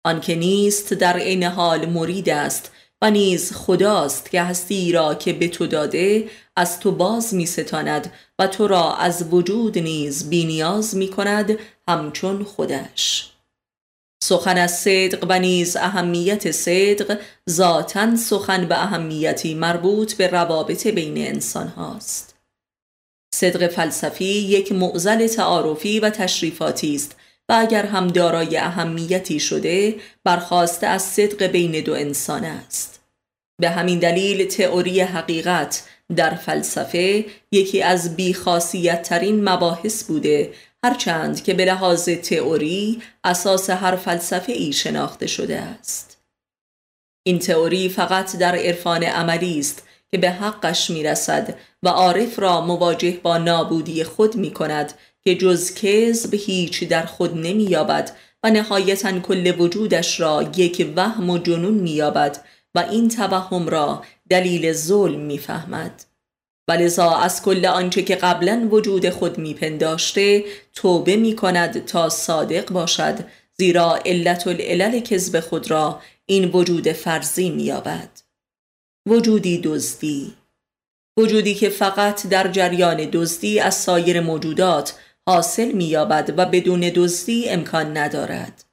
[0.06, 2.72] آنکه نیست در عین حال مرید است
[3.02, 8.14] و نیز خداست که هستی را که به تو داده از تو باز می ستاند
[8.40, 11.60] و تو را از وجود نیز بینیاز می کند
[11.92, 13.32] همچون خودش.
[14.24, 17.20] سخن از صدق و نیز اهمیت صدق
[17.50, 22.36] ذاتا سخن به اهمیتی مربوط به روابط بین انسان هاست.
[23.36, 27.16] صدق فلسفی یک معزل تعارفی و تشریفاتی است
[27.50, 33.02] و اگر هم دارای اهمیتی شده برخواسته از صدق بین دو انسان است.
[33.62, 35.84] به همین دلیل تئوری حقیقت
[36.16, 40.54] در فلسفه یکی از بیخاصیت ترین مباحث بوده
[40.84, 46.18] هرچند که به لحاظ تئوری اساس هر فلسفه ای شناخته شده است.
[47.24, 53.20] این تئوری فقط در عرفان عملی است که به حقش می‌رسد و عارف را مواجه
[53.24, 58.12] با نابودی خود می کند که جز کذب هیچ در خود نمییابد
[58.44, 64.74] و نهایتا کل وجودش را یک وهم و جنون مییابد و این توهم را دلیل
[64.74, 66.04] ظلم می‌فهمد.
[66.68, 70.44] ولذا از کل آنچه که قبلا وجود خود میپنداشته
[70.76, 73.26] توبه می کند تا صادق باشد
[73.58, 78.10] زیرا علت العلل کذب خود را این وجود فرضی مییابد.
[79.10, 80.34] وجودی دزدی.
[81.18, 87.98] وجودی که فقط در جریان دزدی از سایر موجودات حاصل مییابد و بدون دزدی امکان
[87.98, 88.64] ندارد.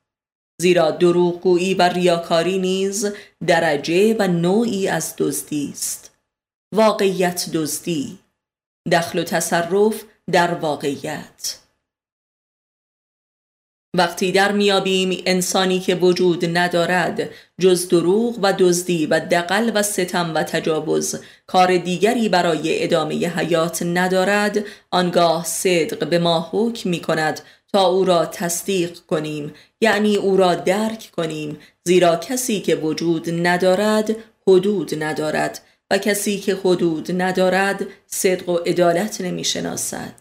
[0.61, 3.12] زیرا دروغگویی و ریاکاری نیز
[3.47, 6.08] درجه و نوعی از دزدی است.
[6.75, 8.19] واقعیت دزدی
[8.93, 11.59] دخل و تصرف در واقعیت.
[13.97, 20.35] وقتی در میابیم انسانی که وجود ندارد جز دروغ و دزدی و دقل و ستم
[20.35, 27.41] و تجاوز کار دیگری برای ادامه حیات ندارد آنگاه صدق به ما حکم می کند
[27.73, 34.16] تا او را تصدیق کنیم یعنی او را درک کنیم زیرا کسی که وجود ندارد
[34.49, 35.61] حدود ندارد.
[35.91, 40.14] و کسی که حدود ندارد صدق و عدالت نمی شناسد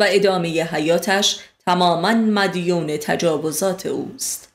[0.00, 4.52] و ادامه حیاتش تماما مدیون تجاوزات اوست.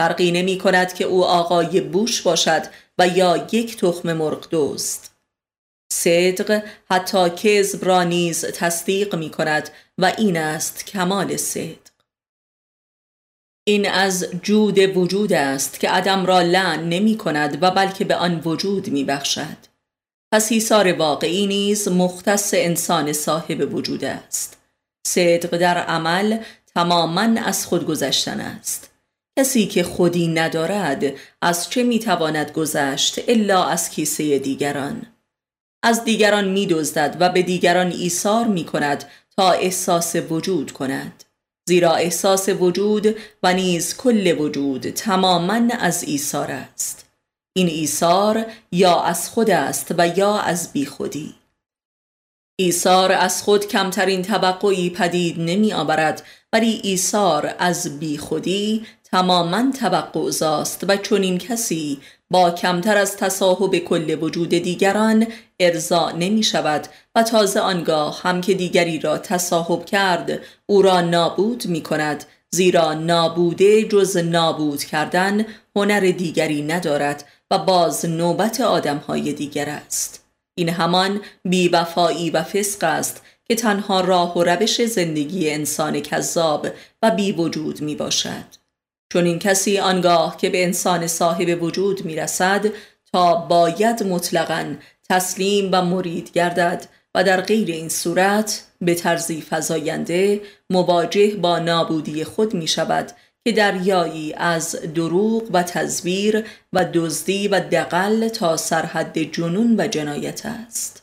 [0.00, 2.62] فرقی نمی کند که او آقای بوش باشد
[2.98, 5.14] و یا یک تخم مرغ دوست
[5.92, 11.94] صدق حتی کذب را نیز تصدیق می کند و این است کمال صدق.
[13.66, 18.40] این از جود وجود است که عدم را لعن نمی کند و بلکه به آن
[18.44, 19.73] وجود می بخشد
[20.34, 24.56] پس ایثار واقعی نیز مختص انسان صاحب وجود است.
[25.06, 26.38] صدق در عمل
[26.74, 28.90] تماما از خود گذشتن است.
[29.38, 31.04] کسی که خودی ندارد
[31.42, 35.06] از چه می‌تواند گذشت الا از کیسه دیگران؟
[35.82, 39.04] از دیگران میدزدد و به دیگران ایثار می کند
[39.36, 41.24] تا احساس وجود کند.
[41.68, 47.03] زیرا احساس وجود و نیز کل وجود تماما از ایثار است.
[47.56, 51.34] این ایثار یا از خود است و یا از بیخودی.
[52.56, 60.84] ایثار از خود کمترین طبقی پدید نمی آورد ولی ایثار از بیخودی تماما توقع زاست
[60.88, 61.98] و چنین کسی
[62.30, 65.26] با کمتر از تصاحب کل وجود دیگران
[65.60, 71.66] ارضا نمی شود و تازه آنگاه هم که دیگری را تصاحب کرد او را نابود
[71.66, 75.44] می کند زیرا نابوده جز نابود کردن
[75.76, 80.24] هنر دیگری ندارد و باز نوبت آدمهای دیگر است.
[80.54, 86.66] این همان بیوفایی و فسق است که تنها راه و روش زندگی انسان کذاب
[87.02, 88.44] و بی وجود می باشد
[89.12, 92.66] چون این کسی آنگاه که به انسان صاحب وجود می رسد
[93.12, 94.74] تا باید مطلقا
[95.08, 100.40] تسلیم و مرید گردد و در غیر این صورت به طرزی فزاینده
[100.70, 103.12] مواجه با نابودی خود می شود
[103.46, 110.46] که دریایی از دروغ و تزویر و دزدی و دقل تا سرحد جنون و جنایت
[110.46, 111.02] است.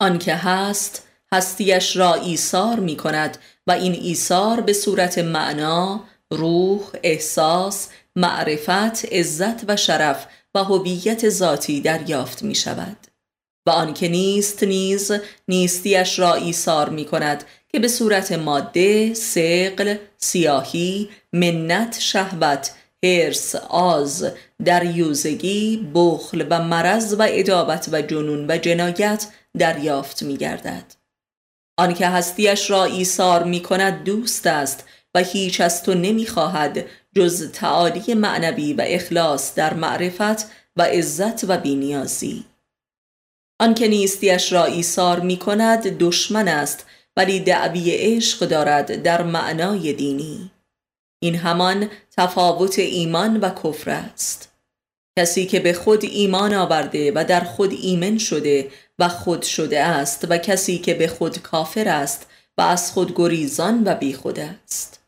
[0.00, 7.88] آنکه هست هستیش را ایثار می کند و این ایثار به صورت معنا، روح، احساس،
[8.16, 12.96] معرفت، عزت و شرف و هویت ذاتی دریافت می شود
[13.66, 15.12] و آنکه نیست نیز
[15.48, 22.70] نیستیش را ایثار می کند که به صورت ماده، سقل، سیاهی، منت، شهوت،
[23.02, 24.26] هرس، آز،
[24.64, 29.26] دریوزگی، بخل و مرض و ادابت و جنون و جنایت
[29.58, 30.94] دریافت می گردد.
[31.78, 37.52] آنکه هستیش را ایثار می کند دوست است و هیچ از تو نمی خواهد جز
[37.52, 42.44] تعالی معنوی و اخلاص در معرفت و عزت و بینیازی
[43.60, 46.86] آنکه نیستیش را ایثار می کند دشمن است
[47.20, 50.50] ولی دعوی عشق دارد در معنای دینی.
[51.22, 54.52] این همان تفاوت ایمان و کفر است.
[55.18, 60.26] کسی که به خود ایمان آورده و در خود ایمن شده و خود شده است
[60.30, 62.26] و کسی که به خود کافر است
[62.58, 65.00] و از خود گریزان و بی خود است.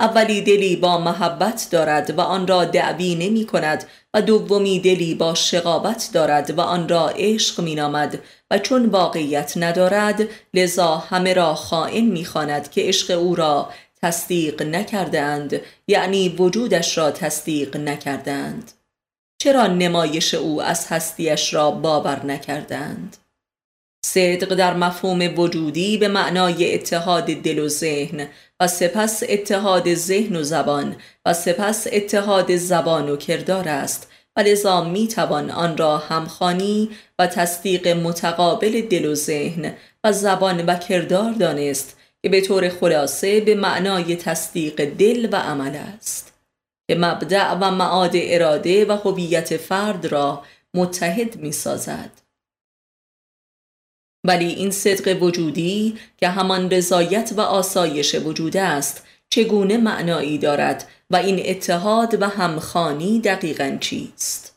[0.00, 3.84] اولی دلی با محبت دارد و آن را دعوی نمی کند
[4.14, 8.18] و دومی دلی با شقابت دارد و آن را عشق می نامد
[8.58, 13.70] چون واقعیت ندارد لذا همه را خائن می خاند که عشق او را
[14.02, 18.72] تصدیق نکردند یعنی وجودش را تصدیق نکردند
[19.38, 23.16] چرا نمایش او از هستیش را باور نکردند
[24.04, 28.28] صدق در مفهوم وجودی به معنای اتحاد دل و ذهن
[28.60, 30.96] و سپس اتحاد ذهن و زبان
[31.26, 34.10] و سپس اتحاد زبان و کردار است.
[34.36, 39.74] و لذا می توان آن را همخانی و تصدیق متقابل دل و ذهن
[40.04, 45.76] و زبان و کردار دانست که به طور خلاصه به معنای تصدیق دل و عمل
[45.76, 46.34] است.
[46.88, 50.42] که مبدع و معاد اراده و هویت فرد را
[50.74, 52.10] متحد می سازد
[54.26, 61.16] ولی این صدق وجودی که همان رضایت و آسایش وجود است چگونه معنایی دارد و
[61.16, 64.56] این اتحاد و همخانی دقیقا چیست؟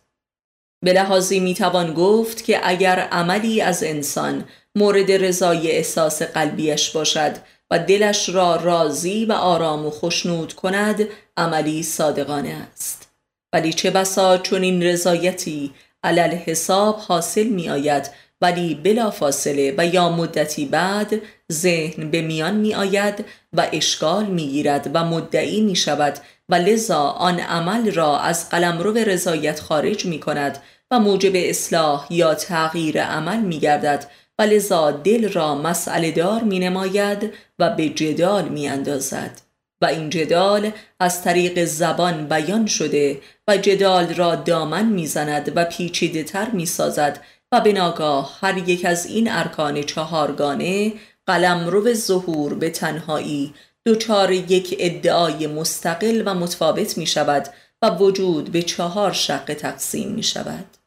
[0.84, 7.32] به لحاظی می‌توان گفت که اگر عملی از انسان مورد رضای احساس قلبیش باشد
[7.72, 11.08] و دلش را راضی و آرام و خشنود کند
[11.38, 13.08] عملی صادقانه است.
[13.54, 15.74] ولی چه بسا چون این رضایتی
[16.04, 18.12] علل حساب حاصل می آید
[18.42, 21.14] ولی بلا فاصله و یا مدتی بعد
[21.52, 26.18] ذهن به میان می آید و اشکال می گیرد و مدعی می شود
[26.50, 30.58] و لذا آن عمل را از قلمرو رضایت خارج می کند
[30.92, 34.08] و موجب اصلاح یا تغییر عمل می گردد
[34.40, 39.42] و لذا دل را مسئله دار می نماید و به جدال می اندازد
[39.82, 46.24] و این جدال از طریق زبان بیان شده و جدال را دامن می‌زند و پیچیده
[46.24, 47.20] تر می سازد
[47.52, 50.93] و به ناگاه هر یک از این ارکان چهارگانه
[51.26, 53.54] قلم رو به ظهور به تنهایی
[53.86, 57.48] دوچار یک ادعای مستقل و متفاوت می شود
[57.82, 60.78] و وجود به چهار شق تقسیم می شود.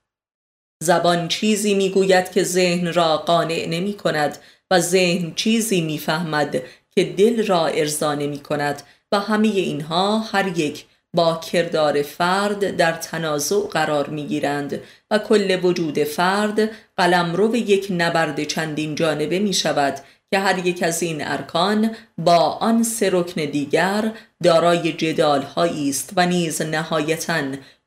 [0.83, 4.39] زبان چیزی می گوید که ذهن را قانع نمی کند
[4.71, 8.83] و ذهن چیزی می فهمد که دل را ارضا نمی کند
[9.13, 10.85] و همه اینها هر یک
[11.15, 14.81] با کردار فرد در تنازع قرار می گیرند
[15.11, 19.95] و کل وجود فرد قلم به یک نبرد چندین جانبه می شود
[20.31, 26.63] که هر یک از این ارکان با آن سه دیگر دارای جدال است و نیز
[26.63, 27.43] نهایتا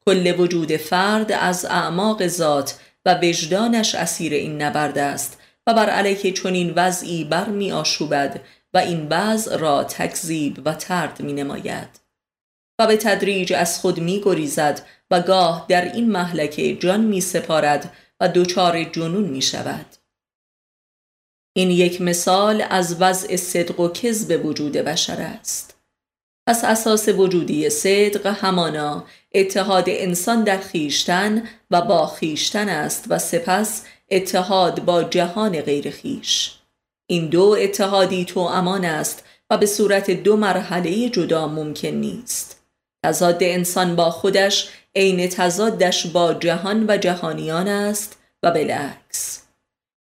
[0.06, 6.32] کل وجود فرد از اعماق ذات و وجدانش اسیر این نبرد است و بر علیه
[6.32, 8.42] چنین وضعی بر می آشوبد
[8.74, 12.03] و این وضع را تکذیب و ترد می نماید
[12.80, 17.94] و به تدریج از خود می گریزد و گاه در این محلکه جان می سپارد
[18.20, 19.86] و دوچار جنون می شود
[21.56, 25.78] این یک مثال از وضع صدق و کذب وجود بشر است.
[26.48, 33.84] از اساس وجودی صدق همانا اتحاد انسان در خیشتن و با خیشتن است و سپس
[34.12, 36.56] اتحاد با جهان غیر خیش.
[37.10, 42.63] این دو اتحادی تو امان است و به صورت دو مرحله جدا ممکن نیست.
[43.04, 49.44] تضاد انسان با خودش عین تضادش با جهان و جهانیان است و بالعکس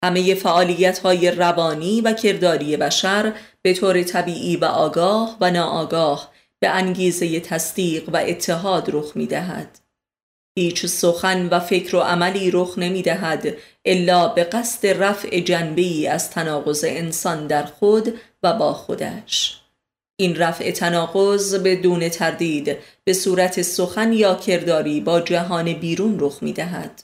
[0.04, 3.32] همه فعالیت های روانی و کرداری بشر
[3.62, 9.78] به طور طبیعی و آگاه و ناآگاه به انگیزه تصدیق و اتحاد رخ می دهد.
[10.58, 16.30] هیچ سخن و فکر و عملی رخ نمی دهد الا به قصد رفع جنبی از
[16.30, 19.63] تناقض انسان در خود و با خودش.
[20.16, 26.52] این رفع تناقض بدون تردید به صورت سخن یا کرداری با جهان بیرون رخ می
[26.52, 27.02] دهد.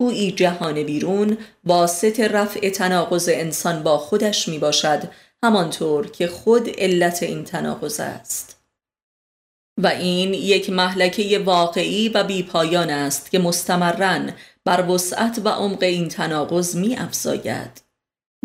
[0.00, 1.38] ای جهان بیرون
[1.86, 5.02] ست رفع تناقض انسان با خودش می باشد
[5.42, 8.56] همانطور که خود علت این تناقض است.
[9.82, 14.34] و این یک محلکه واقعی و بیپایان است که مستمرن
[14.64, 17.85] بر وسعت و عمق این تناقض می افزاید.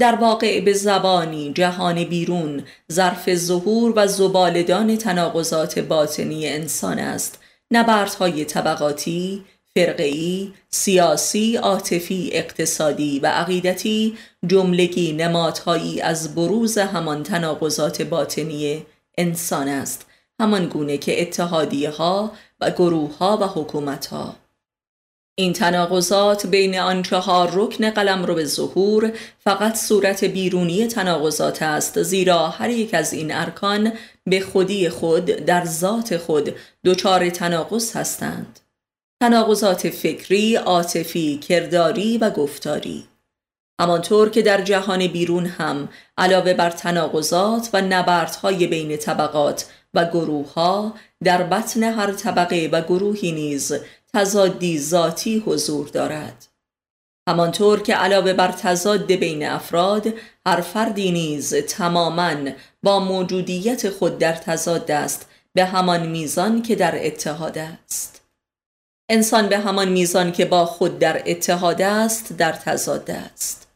[0.02, 7.40] در واقع به زبانی جهان بیرون ظرف ظهور و زبالدان تناقضات باطنی انسان است.
[7.72, 9.44] نبردهای طبقاتی
[9.76, 18.86] فرقی، سیاسی، عاطفی، اقتصادی و عقیدتی جملگی نمادهایی از بروز همان تناقضات باطنی
[19.18, 20.06] انسان است.
[20.40, 24.36] همان گونه که اتحادیه ها و گروه ها و حکومت ها
[25.42, 29.12] این تناقضات بین آن چهار رکن قلم رو به ظهور
[29.44, 35.66] فقط صورت بیرونی تناقضات است زیرا هر یک از این ارکان به خودی خود در
[35.66, 38.60] ذات خود دچار تناقض هستند.
[39.22, 43.04] تناقضات فکری، عاطفی، کرداری و گفتاری.
[43.82, 50.54] همانطور که در جهان بیرون هم علاوه بر تناقضات و نبردهای بین طبقات و گروه
[50.54, 53.74] ها در بطن هر طبقه و گروهی نیز
[54.16, 56.48] تضادی ذاتی حضور دارد.
[57.30, 60.14] همانطور که علاوه بر تضاد بین افراد
[60.46, 62.36] هر فردی نیز تماما
[62.84, 68.22] با موجودیت خود در تضاد است به همان میزان که در اتحاد است.
[69.10, 73.68] انسان به همان میزان که با خود در اتحاد است در تضاد است.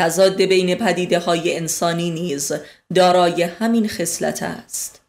[0.00, 2.52] تضاد بین پدیده های انسانی نیز
[2.94, 4.99] دارای همین خصلت است.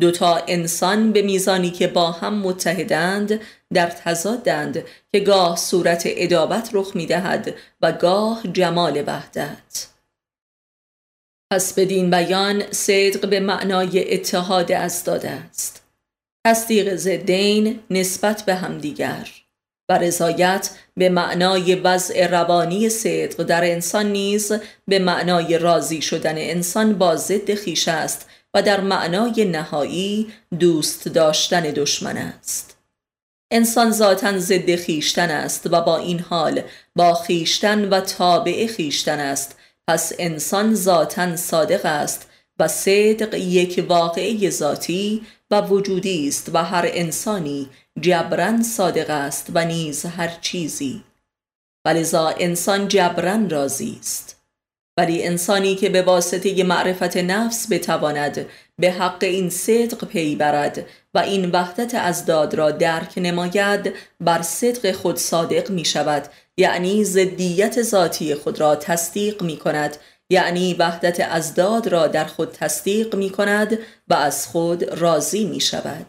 [0.00, 3.40] دو تا انسان به میزانی که با هم متحدند
[3.72, 9.86] در تضادند که گاه صورت ادابت رخ می دهد و گاه جمال وحدت.
[11.52, 15.82] پس بدین بیان صدق به معنای اتحاد از داده است.
[16.46, 19.28] تصدیق زدین نسبت به همدیگر
[19.88, 24.52] و رضایت به معنای وضع روانی صدق در انسان نیز
[24.88, 31.62] به معنای راضی شدن انسان با ضد خیش است و در معنای نهایی دوست داشتن
[31.62, 32.76] دشمن است.
[33.50, 36.62] انسان ذاتا ضد خیشتن است و با این حال
[36.96, 39.56] با خیشتن و تابع خیشتن است.
[39.88, 42.28] پس انسان ذاتا صادق است
[42.58, 47.68] و صدق یک واقعی ذاتی و وجودی است و هر انسانی
[48.00, 51.02] جبران صادق است و نیز هر چیزی.
[51.84, 54.35] ولذا انسان جبران راضی است.
[54.96, 58.46] ولی انسانی که به واسطه معرفت نفس بتواند
[58.78, 64.42] به حق این صدق پی برد و این وحدت از داد را درک نماید بر
[64.42, 66.28] صدق خود صادق می شود.
[66.56, 69.96] یعنی زدیت ذاتی خود را تصدیق می کند.
[70.30, 73.78] یعنی وحدت ازداد را در خود تصدیق می کند
[74.08, 76.06] و از خود راضی می شود.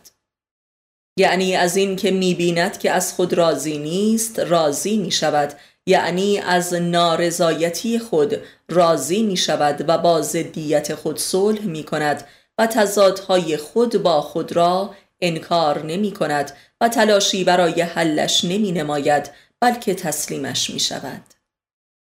[1.19, 5.53] یعنی از این که می بیند که از خود راضی نیست راضی می شود.
[5.87, 8.37] یعنی از نارضایتی خود
[8.69, 14.51] راضی می شود و با ضدیت خود صلح می کند و تضادهای خود با خود
[14.51, 16.51] را انکار نمی کند
[16.81, 21.21] و تلاشی برای حلش نمی نماید بلکه تسلیمش می شود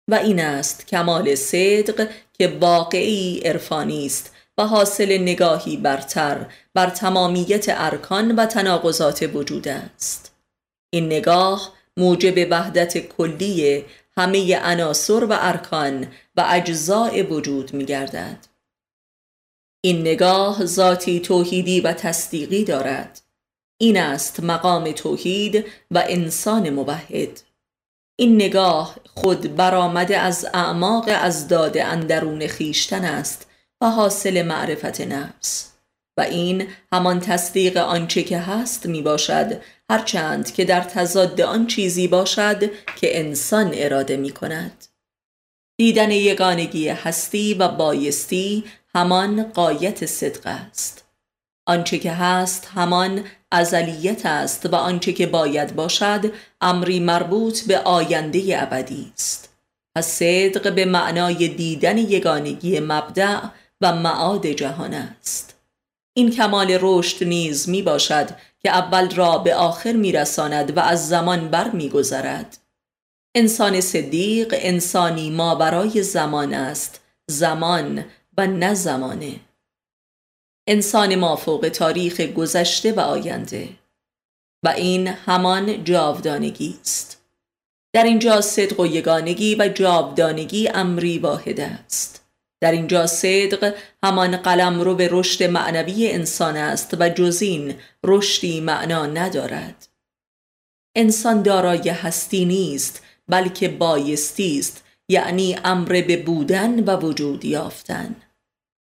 [0.08, 7.66] و این است کمال صدق که واقعی عرفانی است و حاصل نگاهی برتر بر تمامیت
[7.68, 10.36] ارکان و تناقضات وجود است.
[10.90, 13.86] این نگاه موجب وحدت کلی
[14.18, 18.48] همه عناصر و ارکان و اجزاء وجود می گردد.
[19.84, 23.22] این نگاه ذاتی توحیدی و تصدیقی دارد.
[23.78, 27.42] این است مقام توحید و انسان موحد.
[28.20, 33.48] این نگاه خود برآمده از اعماق از داده اندرون خیشتن است
[33.82, 35.72] و حاصل معرفت نفس.
[36.18, 42.08] و این همان تصدیق آنچه که هست می باشد هرچند که در تضاد آن چیزی
[42.08, 42.60] باشد
[42.96, 44.86] که انسان اراده می کند
[45.82, 48.64] دیدن یگانگی هستی و بایستی
[48.96, 51.06] همان قایت صدق است.
[51.66, 58.62] آنچه که هست همان ازلیت است و آنچه که باید باشد امری مربوط به آینده
[58.62, 59.50] ابدی است.
[59.96, 63.40] پس صدق به معنای دیدن یگانگی مبدع
[63.82, 65.56] و معاد جهان است.
[66.14, 68.30] این کمال رشد نیز می باشد
[68.60, 72.61] که اول را به آخر می رساند و از زمان بر می گذرد.
[73.36, 78.06] انسان صدیق انسانی ما برای زمان است زمان
[78.38, 79.40] و نه زمانه.
[80.68, 83.70] انسان ما فوق تاریخ گذشته و آینده.
[84.64, 87.22] و این همان جاودانگی است.
[87.94, 92.26] در اینجا صدق و یگانگی و جاودانگی امری واحد است.
[92.62, 99.06] در اینجا صدق همان قلم رو به رشد معنوی انسان است و جزین رشدی معنا
[99.06, 99.88] ندارد.
[100.96, 108.16] انسان دارای هستی نیست بلکه بایستی است یعنی امر به بودن و وجود یافتن.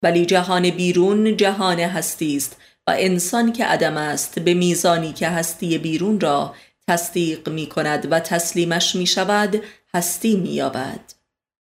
[0.03, 5.79] ولی جهان بیرون جهان هستی است و انسان که عدم است به میزانی که هستی
[5.79, 6.55] بیرون را
[6.89, 9.63] تصدیق می کند و تسلیمش می شود
[9.95, 11.01] هستی می یابد.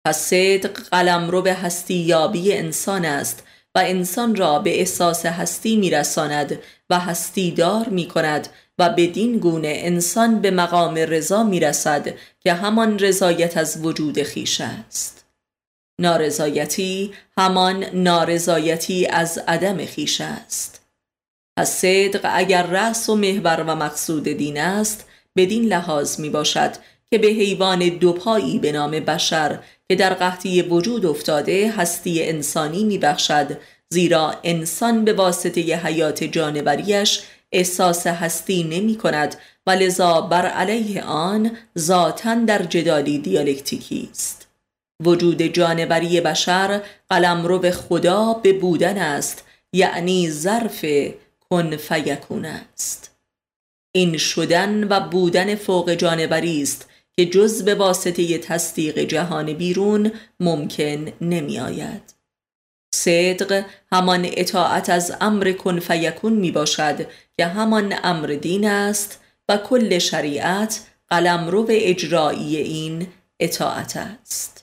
[0.06, 3.44] پس صدق قلم رو به هستی یابی انسان است
[3.74, 6.58] و انسان را به احساس هستی میرساند
[6.90, 8.48] و هستی دار می کند
[8.78, 14.60] و بدین گونه انسان به مقام رضا می رسد که همان رضایت از وجود خیش
[14.60, 15.24] است.
[16.00, 20.82] نارضایتی همان نارضایتی از عدم خیش است.
[21.56, 25.06] از صدق اگر رأس و محور و مقصود دین است
[25.36, 26.72] بدین لحاظ می باشد
[27.10, 29.58] که به حیوان دوپایی به نام بشر
[29.88, 33.58] که در قحطی وجود افتاده هستی انسانی می بخشد
[33.88, 37.22] زیرا انسان به واسطه حیات جانوریش
[37.52, 39.36] احساس هستی نمی کند
[39.66, 44.48] و لذا بر علیه آن ذاتا در جدالی دیالکتیکی است
[45.04, 46.80] وجود جانوری بشر
[47.10, 50.84] قلم رو به خدا به بودن است یعنی ظرف
[51.50, 53.16] کن فیکون است
[53.94, 61.12] این شدن و بودن فوق جانوری است که جز به واسطه تصدیق جهان بیرون ممکن
[61.20, 62.21] نمی آید.
[62.94, 69.56] صدق همان اطاعت از امر کن فیکون می باشد که همان امر دین است و
[69.56, 73.06] کل شریعت قلم رو به اجرایی این
[73.40, 74.61] اطاعت است.